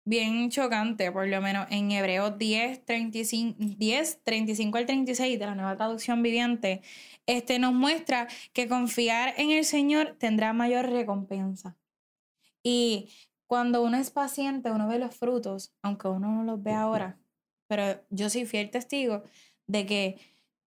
bien 0.06 0.50
chocante, 0.52 1.12
por 1.12 1.28
lo 1.28 1.42
menos 1.42 1.68
en 1.72 1.92
Hebreos 1.92 2.38
10, 2.38 2.86
35, 2.86 3.58
10, 3.78 4.24
35 4.24 4.78
al 4.78 4.86
36 4.86 5.40
de 5.40 5.46
la 5.46 5.56
nueva 5.56 5.76
traducción 5.76 6.22
viviente, 6.22 6.82
este 7.26 7.60
nos 7.60 7.74
muestra 7.74 8.28
que 8.54 8.68
confiar 8.68 9.34
en 9.38 9.50
el 9.50 9.66
Señor 9.66 10.16
tendrá 10.20 10.54
mayor 10.54 10.90
recompensa. 10.90 11.76
Y 12.64 13.10
cuando 13.48 13.84
uno 13.84 13.98
es 13.98 14.12
paciente, 14.12 14.72
uno 14.72 14.88
ve 14.88 15.00
los 15.00 15.16
frutos, 15.16 15.74
aunque 15.82 16.08
uno 16.08 16.32
no 16.32 16.44
los 16.44 16.62
ve 16.64 16.74
ahora. 16.74 17.18
Pero 17.68 18.02
yo 18.10 18.30
soy 18.30 18.46
fiel 18.46 18.70
testigo 18.70 19.24
de 19.68 19.86
que 19.86 20.20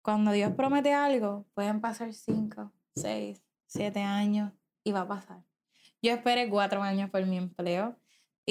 cuando 0.02 0.32
Dios 0.32 0.52
promete 0.54 0.92
algo, 0.92 1.46
pueden 1.54 1.80
pasar 1.80 2.12
5, 2.12 2.72
6, 2.96 3.42
7 3.66 4.00
años 4.00 4.52
y 4.82 4.92
va 4.92 5.02
a 5.02 5.08
pasar. 5.08 5.42
Yo 6.02 6.12
esperé 6.12 6.48
cuatro 6.48 6.82
años 6.82 7.10
por 7.10 7.24
mi 7.26 7.36
empleo 7.36 7.96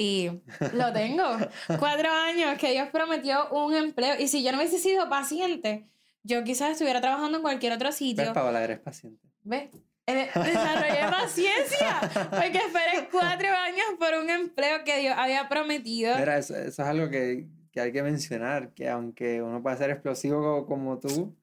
y 0.00 0.30
lo 0.74 0.92
tengo. 0.92 1.24
cuatro 1.80 2.10
años 2.10 2.56
que 2.58 2.70
Dios 2.70 2.88
prometió 2.92 3.50
un 3.50 3.74
empleo. 3.74 4.14
Y 4.18 4.28
si 4.28 4.42
yo 4.44 4.52
no 4.52 4.58
hubiese 4.58 4.78
sido 4.78 5.08
paciente, 5.08 5.88
yo 6.22 6.44
quizás 6.44 6.70
estuviera 6.72 7.00
trabajando 7.00 7.38
en 7.38 7.42
cualquier 7.42 7.72
otro 7.72 7.88
¿Ves, 7.88 7.96
sitio. 7.96 8.32
Paola? 8.32 8.62
Eres 8.62 8.78
paciente. 8.78 9.26
¿Ves? 9.42 9.70
Eh, 10.06 10.30
Desarrollé 10.34 11.00
paciencia 11.10 12.00
porque 12.30 12.58
esperé 12.58 13.08
cuatro 13.12 13.48
años 13.50 13.86
por 13.98 14.14
un 14.14 14.30
empleo 14.30 14.82
que 14.84 15.00
Dios 15.00 15.14
había 15.16 15.48
prometido. 15.48 16.16
Mira, 16.16 16.38
eso, 16.38 16.56
eso 16.56 16.82
es 16.82 16.88
algo 16.88 17.10
que, 17.10 17.46
que 17.72 17.80
hay 17.80 17.92
que 17.92 18.02
mencionar, 18.02 18.72
que 18.72 18.88
aunque 18.88 19.42
uno 19.42 19.62
pueda 19.62 19.76
ser 19.76 19.90
explosivo 19.90 20.40
co- 20.40 20.66
como, 20.66 20.98
tú 20.98 21.36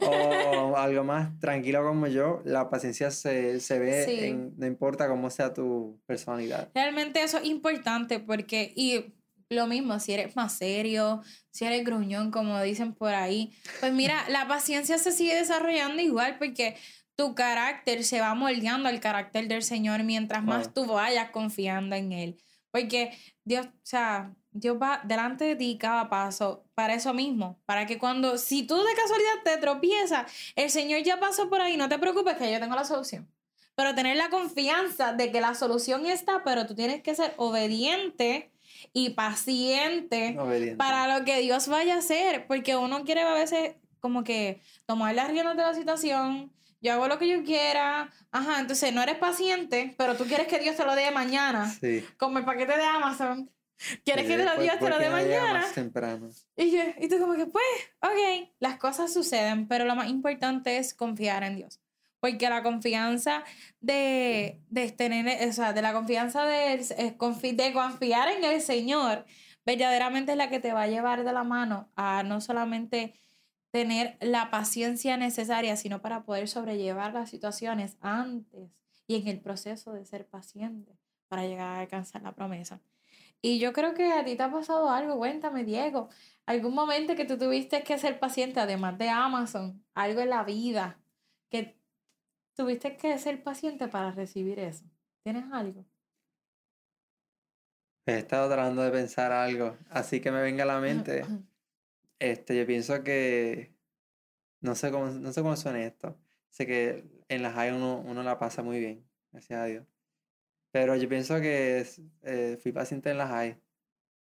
o 0.00 0.76
algo 0.76 1.04
más 1.04 1.38
tranquilo 1.38 1.82
como 1.84 2.06
yo, 2.06 2.40
la 2.44 2.68
paciencia 2.70 3.10
se, 3.10 3.60
se 3.60 3.78
ve 3.78 4.04
Sí. 4.04 4.18
en, 4.24 4.54
no 4.56 4.66
importa 4.66 5.08
cómo 5.08 5.30
sea 5.30 5.52
tu 5.54 6.00
personalidad. 6.06 6.70
Realmente 6.74 7.22
eso 7.22 7.38
es 7.38 7.44
importante 7.44 8.18
porque, 8.20 8.72
y 8.76 9.14
lo 9.50 9.66
mismo, 9.66 9.98
si 10.00 10.12
eres 10.12 10.34
más 10.36 10.56
serio, 10.56 11.20
si 11.50 11.64
eres 11.66 11.84
gruñón, 11.84 12.30
como 12.30 12.60
dicen 12.62 12.94
por 12.94 13.14
ahí, 13.14 13.52
pues 13.80 13.92
mira, 13.92 14.24
la 14.28 14.48
paciencia 14.48 14.98
se 14.98 15.12
sigue 15.12 15.34
desarrollando 15.34 16.00
igual 16.02 16.36
porque 16.38 16.76
tu 17.16 17.34
carácter 17.34 18.04
se 18.04 18.20
va 18.20 18.34
moldeando 18.34 18.88
al 18.88 18.98
carácter 19.00 19.46
del 19.48 19.62
Señor 19.62 20.02
mientras 20.04 20.42
más 20.42 20.72
Wow. 20.72 20.72
tú 20.86 20.92
vayas 20.94 21.30
confiando 21.30 21.94
en 21.96 22.12
Él. 22.12 22.36
Porque 22.70 23.12
Dios, 23.44 23.66
o 23.66 23.70
sea, 23.82 24.34
Dios 24.50 24.78
va 24.80 25.02
delante 25.04 25.44
de 25.44 25.56
ti 25.56 25.76
cada 25.78 26.08
paso 26.08 26.64
para 26.82 26.94
eso 26.94 27.14
mismo, 27.14 27.60
para 27.64 27.86
que 27.86 27.96
cuando, 27.96 28.36
si 28.38 28.64
tú 28.64 28.74
de 28.82 28.92
casualidad 28.94 29.30
te 29.44 29.56
tropiezas, 29.58 30.26
el 30.56 30.68
Señor 30.68 31.04
ya 31.04 31.20
pasó 31.20 31.48
por 31.48 31.60
ahí, 31.60 31.76
no 31.76 31.88
te 31.88 31.96
preocupes 31.96 32.36
que 32.36 32.50
yo 32.50 32.58
tengo 32.58 32.74
la 32.74 32.82
solución. 32.84 33.28
Pero 33.76 33.94
tener 33.94 34.16
la 34.16 34.30
confianza 34.30 35.12
de 35.12 35.30
que 35.30 35.40
la 35.40 35.54
solución 35.54 36.06
está, 36.06 36.42
pero 36.42 36.66
tú 36.66 36.74
tienes 36.74 37.00
que 37.00 37.14
ser 37.14 37.34
obediente 37.36 38.50
y 38.92 39.10
paciente 39.10 40.36
Obediente. 40.36 40.74
para 40.76 41.16
lo 41.16 41.24
que 41.24 41.38
Dios 41.40 41.68
vaya 41.68 41.94
a 41.94 41.98
hacer, 41.98 42.48
porque 42.48 42.74
uno 42.74 43.04
quiere 43.04 43.20
a 43.22 43.32
veces 43.32 43.76
como 44.00 44.24
que 44.24 44.60
tomar 44.84 45.14
las 45.14 45.28
riendas 45.30 45.56
de 45.56 45.62
la 45.62 45.74
situación, 45.74 46.52
yo 46.80 46.94
hago 46.94 47.06
lo 47.06 47.20
que 47.20 47.28
yo 47.28 47.44
quiera, 47.44 48.10
ajá, 48.32 48.58
entonces 48.58 48.92
no 48.92 49.00
eres 49.04 49.18
paciente, 49.18 49.94
pero 49.96 50.16
tú 50.16 50.24
quieres 50.24 50.48
que 50.48 50.58
Dios 50.58 50.74
te 50.74 50.84
lo 50.84 50.96
dé 50.96 51.12
mañana, 51.12 51.70
Sí. 51.80 52.04
como 52.18 52.38
el 52.38 52.44
paquete 52.44 52.76
de 52.76 52.82
Amazon. 52.84 53.48
Quieres 54.04 54.26
que 54.26 54.36
te 54.36 54.44
lo 54.44 54.54
¿por- 54.54 54.62
Dios 54.62 54.74
te 54.74 54.78
por 54.80 54.90
lo 54.90 54.98
qué 54.98 55.04
dé 55.04 55.10
no 55.10 55.18
llega 55.18 55.40
mañana. 55.40 55.60
más 55.60 55.72
temprano. 55.74 56.28
Y, 56.56 56.70
yo, 56.70 56.80
y 57.00 57.08
tú 57.08 57.18
como 57.18 57.34
que, 57.34 57.46
pues, 57.46 57.64
ok, 58.00 58.50
las 58.60 58.78
cosas 58.78 59.12
suceden, 59.12 59.66
pero 59.68 59.84
lo 59.84 59.94
más 59.96 60.08
importante 60.08 60.76
es 60.78 60.94
confiar 60.94 61.42
en 61.44 61.56
Dios. 61.56 61.80
Porque 62.20 62.48
la 62.48 62.62
confianza 62.62 63.42
de, 63.80 64.60
de 64.70 64.92
tener, 64.92 65.48
o 65.48 65.52
sea, 65.52 65.72
de 65.72 65.82
la 65.82 65.92
confianza 65.92 66.44
de, 66.44 66.78
de 66.78 67.72
confiar 67.72 68.28
en 68.28 68.44
el 68.44 68.60
Señor, 68.60 69.24
verdaderamente 69.66 70.32
es 70.32 70.38
la 70.38 70.48
que 70.48 70.60
te 70.60 70.72
va 70.72 70.82
a 70.82 70.86
llevar 70.88 71.24
de 71.24 71.32
la 71.32 71.42
mano 71.42 71.90
a 71.96 72.22
no 72.22 72.40
solamente 72.40 73.14
tener 73.72 74.18
la 74.20 74.50
paciencia 74.50 75.16
necesaria, 75.16 75.76
sino 75.76 76.00
para 76.02 76.22
poder 76.24 76.46
sobrellevar 76.46 77.12
las 77.14 77.30
situaciones 77.30 77.96
antes 78.00 78.70
y 79.08 79.16
en 79.16 79.26
el 79.28 79.40
proceso 79.40 79.92
de 79.92 80.04
ser 80.04 80.26
paciente 80.28 80.92
para 81.28 81.44
llegar 81.46 81.68
a 81.76 81.80
alcanzar 81.80 82.22
la 82.22 82.34
promesa. 82.34 82.80
Y 83.44 83.58
yo 83.58 83.72
creo 83.72 83.92
que 83.92 84.12
a 84.12 84.24
ti 84.24 84.36
te 84.36 84.42
ha 84.44 84.52
pasado 84.52 84.88
algo, 84.88 85.18
cuéntame, 85.18 85.64
Diego, 85.64 86.08
algún 86.46 86.74
momento 86.74 87.16
que 87.16 87.24
tú 87.24 87.36
tuviste 87.36 87.82
que 87.82 87.98
ser 87.98 88.20
paciente, 88.20 88.60
además 88.60 88.96
de 88.98 89.08
Amazon, 89.08 89.84
algo 89.94 90.20
en 90.20 90.30
la 90.30 90.44
vida, 90.44 91.00
que 91.50 91.76
tuviste 92.54 92.96
que 92.96 93.18
ser 93.18 93.42
paciente 93.42 93.88
para 93.88 94.12
recibir 94.12 94.60
eso. 94.60 94.84
¿Tienes 95.24 95.44
algo? 95.52 95.84
He 98.06 98.18
estado 98.18 98.48
tratando 98.48 98.82
de 98.82 98.92
pensar 98.92 99.32
algo, 99.32 99.76
así 99.90 100.20
que 100.20 100.30
me 100.30 100.40
venga 100.40 100.62
a 100.62 100.66
la 100.66 100.80
mente. 100.80 101.24
Este, 102.18 102.56
yo 102.56 102.64
pienso 102.64 103.02
que 103.02 103.74
no 104.60 104.76
sé 104.76 104.92
cómo, 104.92 105.06
no 105.06 105.32
sé 105.32 105.42
cómo 105.42 105.56
suena 105.56 105.84
esto. 105.84 106.16
Sé 106.50 106.66
que 106.66 107.04
en 107.28 107.42
las 107.42 107.54
high 107.54 107.72
uno, 107.72 107.98
uno 107.98 108.22
la 108.22 108.38
pasa 108.38 108.62
muy 108.62 108.78
bien, 108.78 109.04
gracias 109.32 109.58
a 109.60 109.64
Dios. 109.64 109.91
Pero 110.72 110.96
yo 110.96 111.08
pienso 111.08 111.40
que 111.40 111.86
eh, 112.22 112.58
fui 112.60 112.72
paciente 112.72 113.10
en 113.10 113.18
las 113.18 113.30
high, 113.30 113.60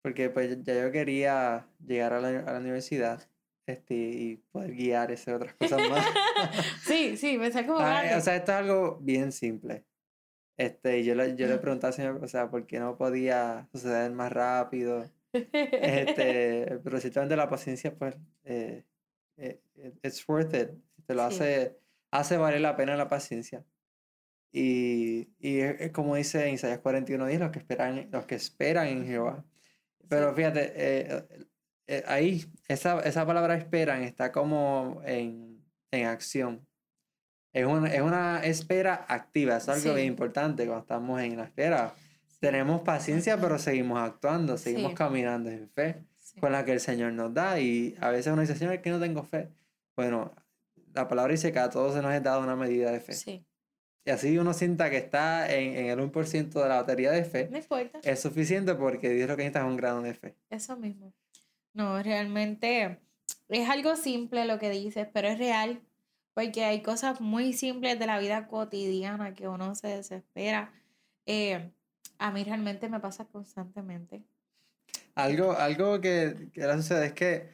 porque 0.01 0.29
pues 0.29 0.63
ya 0.63 0.81
yo 0.81 0.91
quería 0.91 1.67
llegar 1.85 2.13
a 2.13 2.21
la, 2.21 2.29
a 2.39 2.53
la 2.53 2.59
universidad 2.59 3.29
este, 3.65 3.93
y 3.93 4.37
poder 4.51 4.71
guiar 4.73 5.11
esas 5.11 5.35
otras 5.35 5.53
cosas 5.55 5.79
más. 5.89 6.05
Sí, 6.83 7.17
sí, 7.17 7.37
pensé 7.37 7.65
como 7.65 7.79
Ah, 7.79 8.03
o 8.17 8.21
sea, 8.21 8.37
esto 8.37 8.51
es 8.53 8.57
algo 8.57 8.97
bien 9.01 9.31
simple. 9.31 9.85
Este, 10.57 11.03
yo 11.03 11.15
le, 11.15 11.35
yo 11.35 11.47
le 11.47 11.59
señor, 11.91 12.23
o 12.23 12.27
sea, 12.27 12.49
¿por 12.49 12.65
qué 12.65 12.79
no 12.79 12.97
podía 12.97 13.67
suceder 13.71 14.11
más 14.11 14.31
rápido? 14.31 15.05
Este, 15.33 16.79
pero 16.83 16.99
ciertamente 16.99 17.35
la 17.35 17.49
paciencia, 17.49 17.93
pues, 17.95 18.15
eh, 18.43 18.83
eh, 19.37 19.61
eh, 19.75 19.93
it's 20.03 20.27
worth 20.27 20.53
it. 20.53 20.69
Te 21.05 21.13
lo 21.13 21.29
Sí. 21.29 21.35
hace, 21.35 21.79
hace 22.11 22.37
valer 22.37 22.61
la 22.61 22.75
pena 22.75 22.95
la 22.95 23.07
paciencia. 23.07 23.63
Y, 24.51 25.29
y 25.39 25.59
es, 25.59 25.91
como 25.91 26.15
dice 26.15 26.47
en 26.47 26.55
Isaías 26.55 26.79
41:10, 26.81 27.39
los 27.39 27.51
que 27.51 27.59
esperan, 27.59 28.09
los 28.11 28.25
que 28.25 28.35
esperan 28.35 28.87
en 28.87 29.05
Jehová. 29.05 29.45
Pero 30.07 30.33
fíjate, 30.33 30.73
eh, 30.75 31.23
eh, 31.87 32.03
ahí, 32.07 32.45
esa, 32.67 32.99
esa 33.01 33.25
palabra 33.25 33.55
esperan 33.55 34.01
está 34.03 34.31
como 34.31 35.01
en, 35.05 35.63
en 35.91 36.05
acción. 36.07 36.65
Es 37.53 37.65
una, 37.65 37.93
es 37.93 38.01
una 38.01 38.39
espera 38.43 39.05
activa, 39.07 39.57
es 39.57 39.69
algo 39.69 39.93
bien 39.93 39.97
Sí. 39.97 40.03
importante 40.05 40.65
cuando 40.65 40.81
estamos 40.81 41.21
en 41.21 41.37
la 41.37 41.43
espera. 41.45 41.93
Tenemos 42.39 42.81
paciencia, 42.81 43.37
pero 43.39 43.57
seguimos 43.59 43.99
actuando, 43.99 44.57
seguimos 44.57 44.91
Sí. 44.91 44.95
caminando 44.97 45.49
en 45.49 45.69
fe 45.69 46.05
Sí. 46.19 46.39
con 46.39 46.51
la 46.51 46.63
que 46.65 46.73
el 46.73 46.79
Señor 46.79 47.13
nos 47.13 47.33
da. 47.33 47.59
Y 47.59 47.95
a 48.01 48.09
veces 48.09 48.31
uno 48.33 48.41
dice, 48.41 48.55
Señor, 48.55 48.81
que 48.81 48.89
no 48.91 48.99
tengo 48.99 49.23
fe. 49.23 49.49
Bueno, 49.95 50.33
la 50.93 51.07
palabra 51.07 51.31
dice 51.31 51.51
que 51.51 51.59
a 51.59 51.69
todos 51.69 51.93
se 51.95 52.01
nos 52.01 52.13
es 52.13 52.21
dado 52.23 52.41
una 52.41 52.55
medida 52.55 52.91
de 52.91 52.99
fe. 52.99 53.13
Y 54.09 54.11
así 54.11 54.39
uno 54.39 54.55
sienta 54.55 54.89
que 54.89 54.97
está 54.97 55.53
en, 55.53 55.77
en 55.77 55.85
el 55.85 55.99
1% 55.99 56.49
de 56.49 56.67
la 56.67 56.77
batería 56.77 57.11
de 57.11 57.23
fe. 57.23 57.47
no 57.51 57.59
importa. 57.59 57.99
Es 58.01 58.19
suficiente 58.19 58.73
porque 58.73 59.11
Dios 59.11 59.29
lo 59.29 59.37
que 59.37 59.43
necesita 59.43 59.59
es 59.59 59.65
un 59.67 59.77
grado 59.77 60.01
de 60.01 60.15
fe. 60.15 60.33
Eso 60.49 60.75
mismo. 60.75 61.13
No, 61.75 62.01
realmente 62.01 62.97
es 63.49 63.69
algo 63.69 63.95
simple 63.95 64.45
lo 64.45 64.57
que 64.57 64.71
dices, 64.71 65.07
pero 65.13 65.27
es 65.27 65.37
real, 65.37 65.79
porque 66.33 66.65
hay 66.65 66.81
cosas 66.81 67.21
muy 67.21 67.53
simples 67.53 67.99
de 67.99 68.07
la 68.07 68.17
vida 68.17 68.47
cotidiana 68.47 69.35
que 69.35 69.47
uno 69.47 69.75
se 69.75 69.89
desespera. 69.89 70.73
Eh, 71.27 71.69
a 72.17 72.31
mí 72.31 72.43
realmente 72.43 72.89
me 72.89 72.99
pasa 72.99 73.25
constantemente. 73.25 74.23
Algo, 75.13 75.51
algo 75.51 76.01
que, 76.01 76.49
que 76.51 76.63
sucede 76.77 77.05
es 77.05 77.13
que 77.13 77.47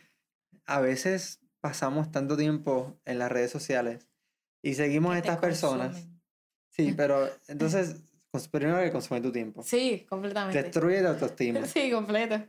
a 0.66 0.80
veces 0.80 1.42
pasamos 1.60 2.12
tanto 2.12 2.38
tiempo 2.38 2.98
en 3.04 3.20
las 3.20 3.30
redes 3.30 3.52
sociales 3.52 4.08
y 4.62 4.76
seguimos 4.76 5.16
a 5.16 5.18
estas 5.18 5.40
personas. 5.40 6.15
Sí, 6.76 6.94
pero 6.98 7.30
entonces, 7.48 8.04
primero 8.52 8.80
que 8.82 8.92
consume 8.92 9.22
tu 9.22 9.32
tiempo. 9.32 9.64
Sí, 9.64 10.06
completamente. 10.10 10.62
Destruye 10.64 11.02
tu 11.02 11.08
autoestima. 11.10 11.66
Sí, 11.66 11.92
completo. 11.92 12.44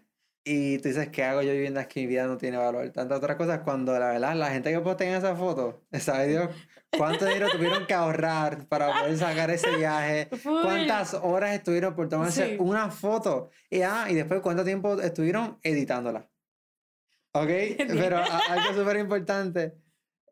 Y 0.48 0.78
tú 0.78 0.88
dices, 0.88 1.08
¿qué 1.08 1.24
hago 1.24 1.42
yo 1.42 1.50
viviendo 1.52 1.80
aquí? 1.80 2.02
Mi 2.02 2.06
vida 2.06 2.26
no 2.26 2.36
tiene 2.36 2.56
valor. 2.56 2.88
Tantas 2.90 3.18
otras 3.18 3.36
cosas, 3.36 3.60
cuando 3.64 3.98
la 3.98 4.10
verdad, 4.10 4.36
la 4.36 4.50
gente 4.50 4.70
que 4.72 4.78
postea 4.78 5.10
en 5.10 5.16
esa 5.16 5.34
foto, 5.34 5.82
¿sabe 5.98 6.28
Dios 6.28 6.50
cuánto 6.96 7.24
dinero 7.26 7.48
tuvieron 7.50 7.84
que 7.84 7.94
ahorrar 7.94 8.68
para 8.68 9.00
poder 9.00 9.18
sacar 9.18 9.50
ese 9.50 9.76
viaje? 9.76 10.28
¿Cuántas 10.44 11.14
horas 11.14 11.52
estuvieron 11.52 11.96
por 11.96 12.08
tomarse 12.08 12.50
Sí. 12.50 12.56
una 12.60 12.90
foto? 12.92 13.50
Y, 13.68 13.80
ah, 13.82 14.06
y 14.08 14.14
después, 14.14 14.40
¿cuánto 14.40 14.64
tiempo 14.64 15.00
estuvieron 15.00 15.58
editándola? 15.64 16.28
¿Ok? 17.32 17.50
Pero 17.88 18.18
algo 18.18 18.72
súper 18.80 18.98
importante 18.98 19.74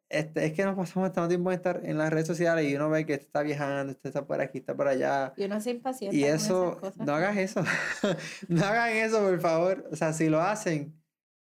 este, 0.08 0.46
es 0.46 0.52
que 0.52 0.64
nos 0.64 0.76
pasamos 0.76 1.12
tanto 1.12 1.28
tiempo 1.28 1.50
en 1.50 1.56
estar 1.56 1.80
en 1.84 1.98
las 1.98 2.12
redes 2.12 2.26
sociales 2.26 2.68
y 2.70 2.76
uno 2.76 2.90
ve 2.90 3.04
que 3.06 3.14
este 3.14 3.26
está 3.26 3.42
viajando, 3.42 3.92
este 3.92 4.08
está 4.08 4.26
por 4.26 4.40
aquí, 4.40 4.58
está 4.58 4.74
por 4.76 4.86
allá. 4.88 5.32
Y 5.36 5.44
uno 5.44 5.60
se 5.60 5.70
impacienta 5.70 6.16
Y 6.16 6.20
con 6.20 6.28
esas 6.28 6.42
eso, 6.44 6.76
cosas. 6.80 6.96
no 6.98 7.14
hagas 7.14 7.36
eso. 7.36 7.62
no 8.48 8.64
hagan 8.64 8.90
eso, 8.96 9.20
por 9.20 9.40
favor. 9.40 9.88
O 9.90 9.96
sea, 9.96 10.12
si 10.12 10.28
lo 10.28 10.40
hacen, 10.40 10.94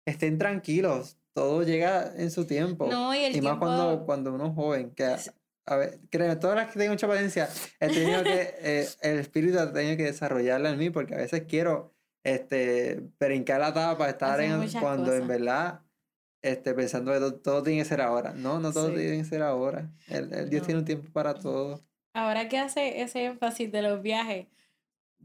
estén 0.06 0.38
tranquilos. 0.38 1.18
Todo 1.34 1.62
llega 1.64 2.12
en 2.16 2.30
su 2.30 2.46
tiempo. 2.46 2.86
No, 2.88 3.12
y 3.14 3.18
el 3.24 3.36
y 3.36 3.40
más 3.40 3.52
tiempo... 3.58 3.66
cuando, 3.66 4.04
cuando 4.06 4.34
uno 4.34 4.46
es 4.46 4.54
joven. 4.54 4.90
Que, 4.94 5.16
a- 5.66 5.76
ver, 5.76 5.98
créeme, 6.10 6.36
todas 6.36 6.56
las 6.56 6.72
que 6.72 6.78
tengo 6.78 6.92
mucha 6.92 7.08
paciencia, 7.08 7.48
he 7.80 7.88
tenido 7.88 8.22
que, 8.22 8.54
eh, 8.60 8.88
el 9.02 9.18
espíritu 9.18 9.58
ha 9.58 9.72
tenido 9.72 9.96
que 9.96 10.04
desarrollarla 10.04 10.70
en 10.70 10.78
mí 10.78 10.90
porque 10.90 11.14
a 11.14 11.18
veces 11.18 11.42
quiero 11.48 11.92
este, 12.22 13.02
brincar 13.18 13.60
la 13.60 13.74
tapa, 13.74 14.08
estar 14.08 14.40
en, 14.40 14.70
cuando 14.80 15.12
en 15.12 15.22
cosas. 15.22 15.26
verdad 15.28 15.80
este, 16.44 16.74
pensando 16.74 17.12
que 17.12 17.18
todo, 17.18 17.34
todo 17.34 17.62
tiene 17.62 17.80
que 17.80 17.84
ser 17.88 18.00
ahora. 18.00 18.32
No, 18.34 18.58
no 18.60 18.72
todo 18.72 18.88
Sí. 18.88 18.94
tiene 18.96 19.18
que 19.18 19.24
ser 19.24 19.42
ahora. 19.42 19.90
El, 20.08 20.32
el 20.32 20.50
Dios 20.50 20.62
No. 20.62 20.66
tiene 20.66 20.78
un 20.80 20.84
tiempo 20.86 21.12
para 21.12 21.34
todo. 21.34 21.82
Ahora 22.12 22.48
que 22.48 22.58
hace 22.58 23.00
ese 23.02 23.24
énfasis 23.24 23.72
de 23.72 23.82
los 23.82 24.00
viajes, 24.02 24.46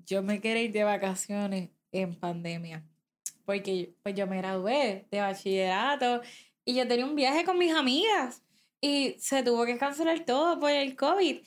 yo 0.06 0.24
me 0.24 0.40
quería 0.42 0.64
ir 0.64 0.72
de 0.72 0.84
vacaciones 0.84 1.70
en 1.92 2.16
pandemia. 2.16 2.84
Porque 3.46 3.94
pues 4.04 4.16
yo 4.16 4.28
me 4.28 4.38
gradué 4.38 5.06
de 5.12 5.20
bachillerato 5.22 6.22
y 6.66 6.76
yo 6.76 6.88
tenía 6.88 7.06
un 7.06 7.16
viaje 7.16 7.44
con 7.46 7.58
mis 7.58 7.74
amigas 7.74 8.42
y 8.82 9.16
se 9.20 9.44
tuvo 9.44 9.66
que 9.66 9.78
cancelar 9.78 10.22
todo 10.26 10.60
por 10.60 10.72
el 10.72 10.96
COVID. 10.96 11.40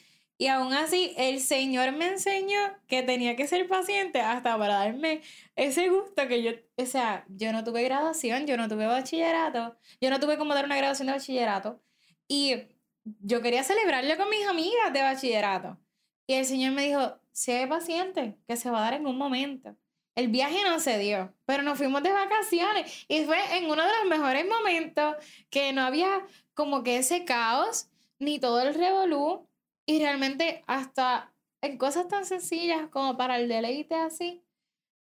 Y 0.43 0.49
aún 0.49 0.73
así, 0.75 1.15
el 1.17 1.39
Señor 1.39 1.93
me 1.93 2.09
enseñó 2.09 2.59
que 2.89 3.05
tenía 3.05 3.37
que 3.37 3.47
ser 3.47 3.69
paciente 3.69 4.21
hasta 4.21 4.59
para 4.59 4.75
darme 4.79 5.23
ese 5.55 5.89
gusto 5.89 6.27
que 6.27 6.43
yo, 6.43 6.51
o 6.75 6.85
sea, 6.85 7.25
yo 7.29 7.53
no 7.53 7.63
tuve 7.63 7.85
graduación, 7.85 8.45
yo 8.45 8.57
no 8.57 8.67
tuve 8.69 8.87
bachillerato, 8.87 9.77
yo 10.01 10.11
no 10.11 10.19
tuve 10.19 10.39
como 10.39 10.53
dar 10.53 10.65
una 10.65 10.77
graduación 10.77 11.07
de 11.07 11.13
bachillerato. 11.13 11.81
Y 12.27 12.57
yo 13.21 13.41
quería 13.41 13.63
celebrarlo 13.63 14.17
con 14.17 14.29
mis 14.31 14.45
amigas 14.45 14.93
de 14.93 15.03
bachillerato. 15.03 15.79
Y 16.27 16.35
el 16.35 16.45
Señor 16.45 16.73
me 16.73 16.87
dijo, 16.87 17.21
sé 17.31 17.65
paciente, 17.69 18.37
que 18.49 18.57
se 18.57 18.69
va 18.69 18.79
a 18.79 18.91
dar 18.91 18.95
en 18.95 19.07
un 19.07 19.17
momento. 19.17 19.77
El 20.17 20.27
viaje 20.27 20.65
no 20.65 20.81
se 20.81 20.99
dio, 20.99 21.33
pero 21.47 21.63
nos 21.63 21.79
fuimos 21.79 22.03
de 22.03 22.11
vacaciones 22.11 23.05
y 23.07 23.25
fue 23.27 23.39
en 23.59 23.71
uno 23.71 23.85
de 23.87 23.93
los 23.97 24.07
mejores 24.09 24.45
momentos 24.49 25.15
que 25.51 25.73
no 25.73 25.83
había 25.83 26.27
como 26.53 26.83
que 26.83 26.97
ese 26.97 27.25
caos 27.25 27.91
ni 28.19 28.41
todo 28.41 28.61
el 28.61 28.75
revolú 28.75 29.49
y 29.87 29.99
realmente 29.99 30.65
hasta 30.67 31.33
en 31.61 31.79
cosas 31.79 32.09
tan 32.09 32.25
sencillas 32.25 32.89
como 32.89 33.17
para 33.17 33.39
el 33.39 33.49
deleite 33.49 33.95
así, 33.95 34.43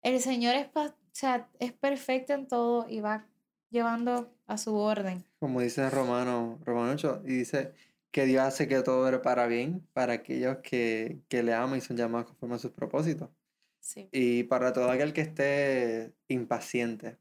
el 0.01 0.19
Señor 0.19 0.55
es, 0.55 0.67
o 0.75 0.93
sea, 1.11 1.49
es 1.59 1.73
perfecto 1.73 2.33
en 2.33 2.47
todo 2.47 2.85
y 2.89 3.01
va 3.01 3.25
llevando 3.69 4.33
a 4.47 4.57
su 4.57 4.75
orden. 4.75 5.25
Como 5.39 5.61
dice 5.61 5.89
Romano, 5.89 6.59
Romano 6.65 6.91
8, 6.93 7.23
y 7.25 7.33
dice 7.33 7.73
que 8.11 8.25
Dios 8.25 8.43
hace 8.43 8.67
que 8.67 8.81
todo 8.81 9.07
era 9.07 9.21
para 9.21 9.47
bien 9.47 9.87
para 9.93 10.13
aquellos 10.13 10.57
que, 10.57 11.19
que 11.27 11.43
le 11.43 11.53
aman 11.53 11.77
y 11.77 11.81
son 11.81 11.97
llamados 11.97 12.27
conforme 12.27 12.55
a 12.55 12.59
sus 12.59 12.71
propósitos. 12.71 13.29
Sí. 13.79 14.09
Y 14.11 14.43
para 14.43 14.73
todo 14.73 14.89
aquel 14.89 15.13
que 15.13 15.21
esté 15.21 16.13
impaciente. 16.27 17.17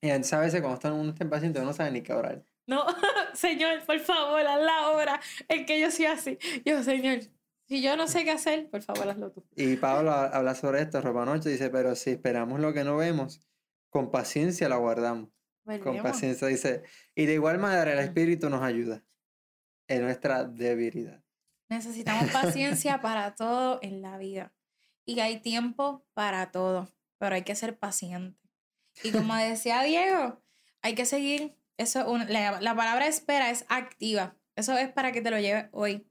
Y 0.00 0.10
a 0.10 0.18
veces 0.18 0.60
cuando 0.60 0.94
uno 0.94 1.10
está 1.10 1.24
impaciente, 1.24 1.58
uno 1.58 1.68
no 1.68 1.74
sabe 1.74 1.90
ni 1.90 2.02
qué 2.02 2.12
orar. 2.12 2.44
No, 2.66 2.84
Señor, 3.38 3.84
por 3.84 3.98
favor, 4.00 4.40
haz 4.46 4.60
la 4.60 4.90
obra. 4.90 5.20
Es 5.48 5.66
que 5.66 5.80
yo 5.80 5.90
soy 5.90 6.06
así. 6.06 6.38
Yo, 6.64 6.82
Señor, 6.82 7.20
si 7.66 7.82
yo 7.82 7.96
no 7.96 8.06
sé 8.08 8.24
qué 8.24 8.30
hacer, 8.32 8.68
por 8.70 8.82
favor, 8.82 9.08
hazlo 9.08 9.30
tú. 9.30 9.44
Y 9.56 9.76
Pablo 9.76 10.10
ha- 10.10 10.26
habla 10.28 10.54
sobre 10.54 10.80
esto, 10.82 11.00
Romano 11.00 11.32
8, 11.32 11.48
dice, 11.48 11.70
pero 11.70 11.94
si 11.94 12.10
esperamos 12.10 12.60
lo 12.60 12.72
que 12.72 12.84
no 12.84 12.96
vemos, 12.96 13.40
con 13.90 14.10
paciencia 14.10 14.68
lo 14.68 14.78
guardamos. 14.80 15.30
Con 15.82 15.96
paciencia 16.02 16.48
dice, 16.48 16.82
y 17.14 17.26
de 17.26 17.34
igual 17.34 17.58
manera 17.58 17.92
el. 17.92 17.98
Espíritu 17.98 18.48
nos 18.48 18.62
ayuda 18.62 19.04
en 19.86 20.02
nuestra 20.02 20.44
debilidad. 20.44 21.22
Necesitamos 21.68 22.30
paciencia 22.32 23.02
para 23.02 23.34
todo 23.34 23.78
en 23.82 24.00
la 24.00 24.16
vida. 24.16 24.54
Y 25.04 25.20
hay 25.20 25.40
tiempo 25.40 26.06
para 26.14 26.50
todo, 26.50 26.88
pero 27.18 27.34
hay 27.34 27.42
que 27.42 27.54
ser 27.54 27.78
paciente. 27.78 28.40
Y 29.02 29.12
como 29.12 29.34
decía 29.36 29.82
Diego, 29.82 30.42
hay 30.80 30.94
que 30.94 31.04
seguir. 31.04 31.57
Eso, 31.78 32.00
es 32.00 32.06
un- 32.06 32.30
la, 32.32 32.60
la 32.60 32.74
palabra 32.74 33.06
espera 33.06 33.50
es 33.50 33.64
activa. 33.68 34.36
Eso 34.56 34.76
es 34.76 34.88
para 34.92 35.12
que 35.12 35.22
te 35.22 35.30
lo 35.30 35.38
lleves 35.38 35.66
hoy. 35.72 36.06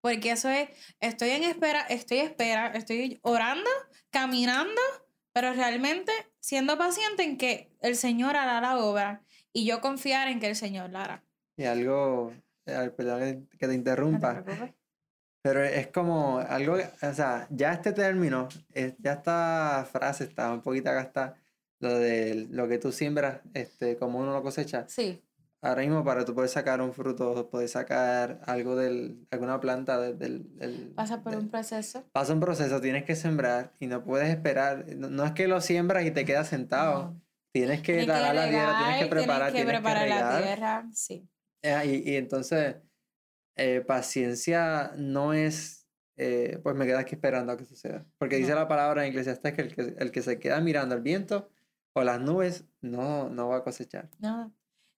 Porque 0.00 0.30
eso 0.32 0.48
es, 0.48 0.70
estoy 0.98 1.30
en 1.30 1.44
espera, 1.44 1.82
estoy 1.82 2.18
espera, 2.18 2.68
estoy 2.68 3.20
orando, 3.22 3.68
caminando, 4.10 4.80
pero 5.32 5.52
realmente 5.52 6.10
siendo 6.40 6.78
paciente 6.78 7.22
en 7.22 7.36
que 7.36 7.70
el 7.82 7.96
Señor 7.96 8.34
hará 8.36 8.60
la 8.62 8.78
obra 8.78 9.22
y 9.52 9.66
yo 9.66 9.80
confiar 9.82 10.28
en 10.28 10.40
que 10.40 10.48
el 10.48 10.56
Señor 10.56 10.90
la 10.90 11.04
hará. 11.04 11.24
Y 11.56 11.64
algo, 11.64 12.32
eh, 12.64 12.90
perdón 12.96 13.20
que- 13.20 13.56
te 13.58 13.66
No 13.66 13.70
te 13.72 13.74
interrumpa, 13.74 14.42
pero 15.42 15.62
es 15.64 15.88
como 15.88 16.38
algo, 16.38 16.76
o 17.02 17.12
sea, 17.14 17.46
ya 17.50 17.72
este 17.74 17.92
término, 17.92 18.48
es- 18.72 18.94
ya 18.98 19.12
esta 19.12 19.86
frase 19.92 20.24
está 20.24 20.50
un 20.52 20.62
poquito 20.62 20.90
gastada, 20.92 21.34
lo 21.80 21.98
de 21.98 22.46
lo 22.50 22.68
que 22.68 22.78
tú 22.78 22.92
siembras, 22.92 23.40
este, 23.54 23.96
como 23.96 24.18
uno 24.20 24.32
lo 24.32 24.42
cosecha. 24.42 24.84
Sí, 24.88 25.22
ahora 25.62 25.82
mismo 25.82 26.04
para 26.04 26.24
tú 26.24 26.34
poder 26.34 26.48
sacar 26.50 26.80
un 26.80 26.92
fruto, 26.92 27.48
poder 27.50 27.68
sacar 27.68 28.40
algo 28.46 28.76
de 28.76 29.16
alguna 29.30 29.60
planta 29.60 29.98
del... 30.00 30.18
del, 30.18 30.56
del- 30.56 30.92
Pasa 30.94 31.22
por 31.22 31.32
del- 31.32 31.40
un 31.42 31.48
proceso. 31.50 32.04
pasa 32.12 32.32
un 32.32 32.40
proceso, 32.40 32.80
tienes 32.80 33.04
que 33.04 33.16
sembrar 33.16 33.72
y 33.80 33.86
no 33.86 34.04
puedes 34.04 34.28
esperar. 34.28 34.86
No, 34.96 35.08
no 35.10 35.24
es 35.24 35.32
que 35.32 35.48
lo 35.48 35.60
siembras 35.60 36.04
y 36.04 36.10
te 36.10 36.24
quedas 36.24 36.48
sentado. 36.48 37.02
No. 37.12 37.22
Tienes 37.52 37.80
que 37.80 37.94
Tienes 37.94 38.06
dar 38.06 38.24
a 38.30 38.32
la 38.32 38.48
tierra, 38.48 38.78
tienes 38.84 39.02
que 39.02 39.10
preparar, 39.10 39.52
tienes 39.52 39.66
que 39.66 39.72
preparar 39.78 40.08
la 40.08 40.14
regar. 40.16 40.42
tierra. 40.42 40.86
Sí. 40.94 41.28
Eh, 41.62 42.02
y, 42.04 42.10
y 42.12 42.16
entonces, 42.16 42.76
eh, 43.56 43.80
paciencia 43.86 44.92
no 44.96 45.32
es, 45.34 45.86
eh, 46.16 46.60
pues 46.62 46.76
me 46.76 46.86
quedas 46.86 47.00
aquí 47.00 47.16
esperando 47.16 47.52
a 47.52 47.56
que 47.56 47.64
suceda. 47.64 48.06
Porque 48.18 48.36
dice 48.36 48.50
No. 48.50 48.56
la 48.56 48.68
palabra 48.68 49.04
en 49.04 49.10
Eclesiastes 49.10 49.52
que 49.54 49.62
el, 49.62 49.74
que 49.74 49.94
el 49.98 50.10
que 50.12 50.22
se 50.22 50.38
queda 50.38 50.60
mirando 50.60 50.94
el 50.94 51.00
viento 51.02 51.48
o 51.92 52.02
las 52.04 52.20
nubes 52.20 52.64
no, 52.80 53.28
no 53.28 53.48
va 53.48 53.58
a 53.58 53.64
cosechar. 53.64 54.08
No, 54.18 54.52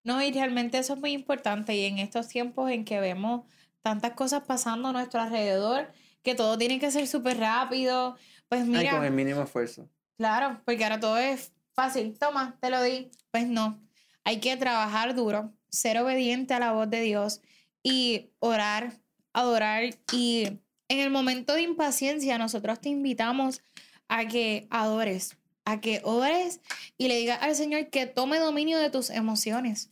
no, 0.04 0.22
y 0.22 0.32
realmente 0.32 0.78
eso 0.78 0.94
es 0.94 1.00
muy 1.00 1.12
importante. 1.12 1.74
Y 1.74 1.84
en 1.84 1.98
estos 1.98 2.28
tiempos 2.28 2.70
en 2.70 2.84
que 2.84 3.00
vemos 3.00 3.42
tantas 3.82 4.12
cosas 4.12 4.42
pasando 4.46 4.88
a 4.88 4.92
nuestro 4.92 5.20
alrededor, 5.20 5.92
que 6.22 6.34
todo 6.34 6.56
tiene 6.58 6.78
que 6.78 6.90
ser 6.90 7.06
súper 7.06 7.38
rápido, 7.38 8.16
pues 8.48 8.62
Ay, 8.62 8.68
mira, 8.68 8.90
con 8.92 9.04
el 9.04 9.12
mínimo 9.12 9.42
esfuerzo. 9.42 9.88
claro, 10.16 10.60
porque 10.64 10.84
ahora 10.84 11.00
todo 11.00 11.18
es 11.18 11.52
fácil. 11.74 12.16
Toma, 12.18 12.56
te 12.60 12.70
lo 12.70 12.82
di. 12.82 13.10
Pues 13.30 13.46
no, 13.48 13.80
hay 14.24 14.38
que 14.40 14.56
trabajar 14.56 15.14
duro, 15.14 15.52
ser 15.70 15.98
obediente 15.98 16.54
a 16.54 16.60
la 16.60 16.72
voz 16.72 16.88
de 16.90 17.00
Dios 17.00 17.40
y 17.82 18.30
orar, 18.38 18.92
adorar. 19.32 19.84
Y 20.12 20.60
en 20.88 21.00
el 21.00 21.10
momento 21.10 21.54
de 21.54 21.62
impaciencia, 21.62 22.38
nosotros 22.38 22.80
te 22.80 22.88
invitamos 22.90 23.62
a 24.08 24.26
que 24.26 24.66
adores, 24.70 25.38
a 25.64 25.80
que 25.80 26.00
ores 26.04 26.60
y 26.98 27.08
le 27.08 27.16
digas 27.16 27.38
al 27.42 27.54
Señor 27.54 27.88
que 27.90 28.06
tome 28.06 28.38
dominio 28.38 28.78
de 28.78 28.90
tus 28.90 29.10
emociones. 29.10 29.90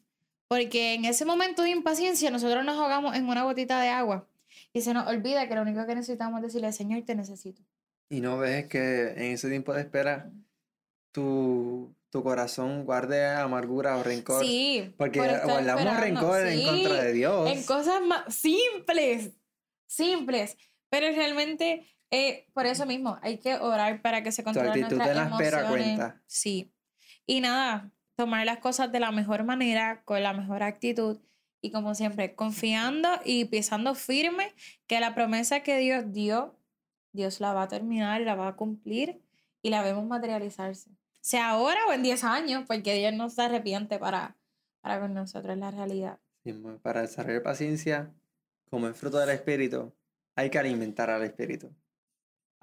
Porque 0.49 0.95
en 0.95 1.05
ese 1.05 1.25
momento 1.25 1.63
de 1.63 1.71
impaciencia 1.71 2.31
nosotros 2.31 2.65
nos 2.65 2.77
ahogamos 2.77 3.15
en 3.17 3.29
una 3.29 3.45
gotita 3.45 3.81
de 3.81 3.89
agua 3.89 4.27
y 4.73 4.81
se 4.81 4.95
nos 4.95 5.07
olvida 5.07 5.49
que 5.49 5.55
lo 5.55 5.63
único 5.63 5.87
que 5.87 5.95
necesitamos 5.95 6.39
es 6.39 6.49
decirle, 6.49 6.73
Señor, 6.73 7.03
te 7.05 7.15
necesito. 7.15 7.63
Y 8.09 8.21
no 8.21 8.39
ves 8.39 8.67
que 8.67 9.11
en 9.11 9.33
ese 9.33 9.49
tiempo 9.49 9.73
de 9.73 9.83
espera 9.83 10.31
tu, 11.13 11.95
tu 12.11 12.23
corazón 12.23 12.85
guarde 12.85 13.25
amargura 13.27 13.97
o 13.97 14.03
rencor. 14.03 14.45
Sí, 14.45 14.93
Porque 14.97 15.21
por 15.21 15.29
guardamos 15.29 16.01
rencor 16.01 16.47
en 16.47 16.59
sí, 16.59 16.65
contra 16.65 17.03
de 17.05 17.13
Dios. 17.13 17.51
En 17.51 17.63
cosas 17.63 18.03
más 18.03 18.35
simples, 18.35 19.31
simples. 19.87 20.57
Pero 20.89 21.15
realmente, 21.15 21.87
eh, 22.11 22.49
por 22.53 22.67
eso 22.67 22.87
mismo, 22.87 23.19
hay 23.23 23.39
que 23.39 23.55
orar 23.55 24.03
para 24.03 24.23
que 24.23 24.33
se 24.33 24.43
controlen 24.43 24.71
actitud 24.71 24.97
nuestras 24.97 25.11
en 25.11 25.17
la 25.17 25.37
espera 25.37 25.61
emociones. 25.61 25.87
cuenta. 25.99 26.23
Sí. 26.27 26.73
Y 27.27 27.41
nada, 27.41 27.93
tomar 28.17 28.45
las 28.45 28.59
cosas 28.59 28.91
de 28.91 29.01
la 29.01 29.13
mejor 29.13 29.45
manera, 29.45 30.03
con 30.05 30.23
la 30.23 30.33
mejor 30.33 30.63
actitud. 30.63 31.21
Y 31.63 31.71
como 31.71 31.95
siempre, 31.95 32.35
confiando 32.35 33.09
y 33.25 33.45
pisando 33.45 33.95
firme 33.95 34.53
que 34.87 34.99
la 34.99 35.15
promesa 35.15 35.61
que 35.61 35.79
Dios 35.79 36.13
dio, 36.13 36.59
Dios 37.13 37.41
la 37.41 37.53
va 37.53 37.63
a 37.63 37.69
terminar, 37.69 38.21
la 38.23 38.35
va 38.35 38.49
a 38.49 38.57
cumplir 38.57 39.23
y 39.63 39.71
la 39.71 39.83
vemos 39.83 40.05
materializarse. 40.07 40.91
Sea 41.21 41.51
ahora 41.51 41.81
o 41.89 41.93
en 41.93 42.03
10 42.03 42.25
años, 42.25 42.65
porque 42.67 42.95
Dios 42.95 43.13
no 43.13 43.29
se 43.29 43.43
arrepiente 43.43 43.99
para, 43.99 44.37
para 44.81 44.99
con 45.01 45.15
nosotros, 45.15 45.57
la 45.59 45.71
realidad. 45.71 46.19
Sí, 46.43 46.53
Para 46.83 47.03
desarrollar 47.03 47.43
paciencia, 47.43 48.15
como 48.71 48.87
el 48.87 48.95
fruto 48.95 49.19
del 49.19 49.31
Espíritu, 49.31 49.93
hay 50.35 50.49
que 50.49 50.59
alimentar 50.59 51.11
al 51.11 51.23
Espíritu. 51.23 51.71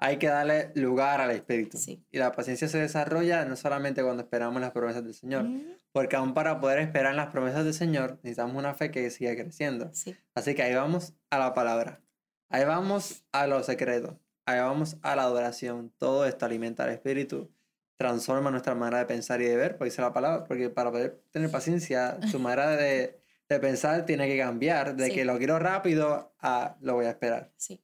Hay 0.00 0.18
que 0.18 0.28
darle 0.28 0.70
lugar 0.74 1.20
al 1.20 1.30
Espíritu. 1.32 1.76
Sí. 1.76 2.04
Y 2.12 2.18
la 2.18 2.30
paciencia 2.32 2.68
se 2.68 2.78
desarrolla 2.78 3.44
no 3.44 3.56
solamente 3.56 4.02
cuando 4.02 4.22
esperamos 4.22 4.60
las 4.60 4.70
promesas 4.70 5.02
del 5.04 5.14
Señor, 5.14 5.44
Mm, 5.44 5.62
porque 5.92 6.14
aún 6.16 6.34
para 6.34 6.60
poder 6.60 6.78
esperar 6.78 7.14
las 7.14 7.28
promesas 7.32 7.64
del 7.64 7.74
Señor 7.74 8.18
necesitamos 8.22 8.54
una 8.56 8.74
fe 8.74 8.90
que 8.92 9.10
siga 9.10 9.34
creciendo. 9.34 9.90
Sí, 9.92 10.14
Así 10.34 10.54
que 10.54 10.62
ahí 10.62 10.74
vamos 10.74 11.14
a 11.30 11.38
la 11.38 11.52
palabra. 11.54 12.00
Ahí 12.48 12.64
vamos 12.64 13.24
a 13.32 13.46
lo 13.48 13.62
secreto. 13.64 14.18
Ahí 14.46 14.60
vamos 14.60 14.96
a 15.02 15.16
la 15.16 15.22
adoración. 15.24 15.92
Todo 15.98 16.24
esto 16.26 16.46
alimenta 16.46 16.84
al 16.84 16.90
espíritu, 16.90 17.50
transforma 17.96 18.50
nuestra 18.50 18.74
manera 18.74 18.98
de 19.00 19.06
pensar 19.06 19.40
y 19.42 19.44
de 19.46 19.56
ver, 19.56 19.76
porque 19.76 19.90
dice 19.90 20.00
la 20.00 20.12
palabra, 20.12 20.44
porque 20.44 20.70
para 20.70 20.90
poder 20.92 21.20
tener 21.32 21.50
paciencia, 21.50 22.18
tu 22.30 22.38
manera 22.38 22.70
de, 22.76 23.20
de 23.48 23.58
pensar 23.60 24.06
tiene 24.06 24.28
que 24.28 24.38
cambiar, 24.38 24.94
de 24.94 25.06
Sí. 25.06 25.14
que 25.14 25.24
lo 25.24 25.36
quiero 25.38 25.58
rápido 25.58 26.32
a 26.40 26.76
lo 26.80 26.94
voy 26.94 27.06
a 27.06 27.10
esperar. 27.10 27.50
sí. 27.56 27.82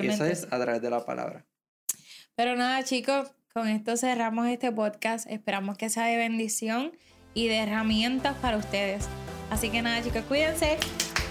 Y 0.00 0.06
eso 0.08 0.18
Realmente. 0.18 0.32
es 0.32 0.52
a 0.52 0.58
través 0.60 0.82
de 0.82 0.90
la 0.90 1.04
palabra. 1.04 1.44
Pero 2.34 2.56
nada, 2.56 2.82
chicos, 2.84 3.32
con 3.52 3.68
esto 3.68 3.96
cerramos 3.96 4.48
este 4.48 4.72
podcast. 4.72 5.28
Esperamos 5.28 5.76
que 5.76 5.90
sea 5.90 6.06
de 6.06 6.16
bendición 6.16 6.92
y 7.34 7.48
de 7.48 7.58
herramientas 7.58 8.36
para 8.38 8.56
ustedes. 8.56 9.06
Así 9.50 9.70
que 9.70 9.82
nada, 9.82 10.02
chicos, 10.02 10.22
cuídense. 10.28 10.78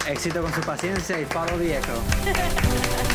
Éxito 0.07 0.41
con 0.41 0.53
su 0.53 0.61
paciencia 0.61 1.19
y 1.19 1.25
follow 1.25 1.57
the 1.57 1.77
echo. 1.77 3.10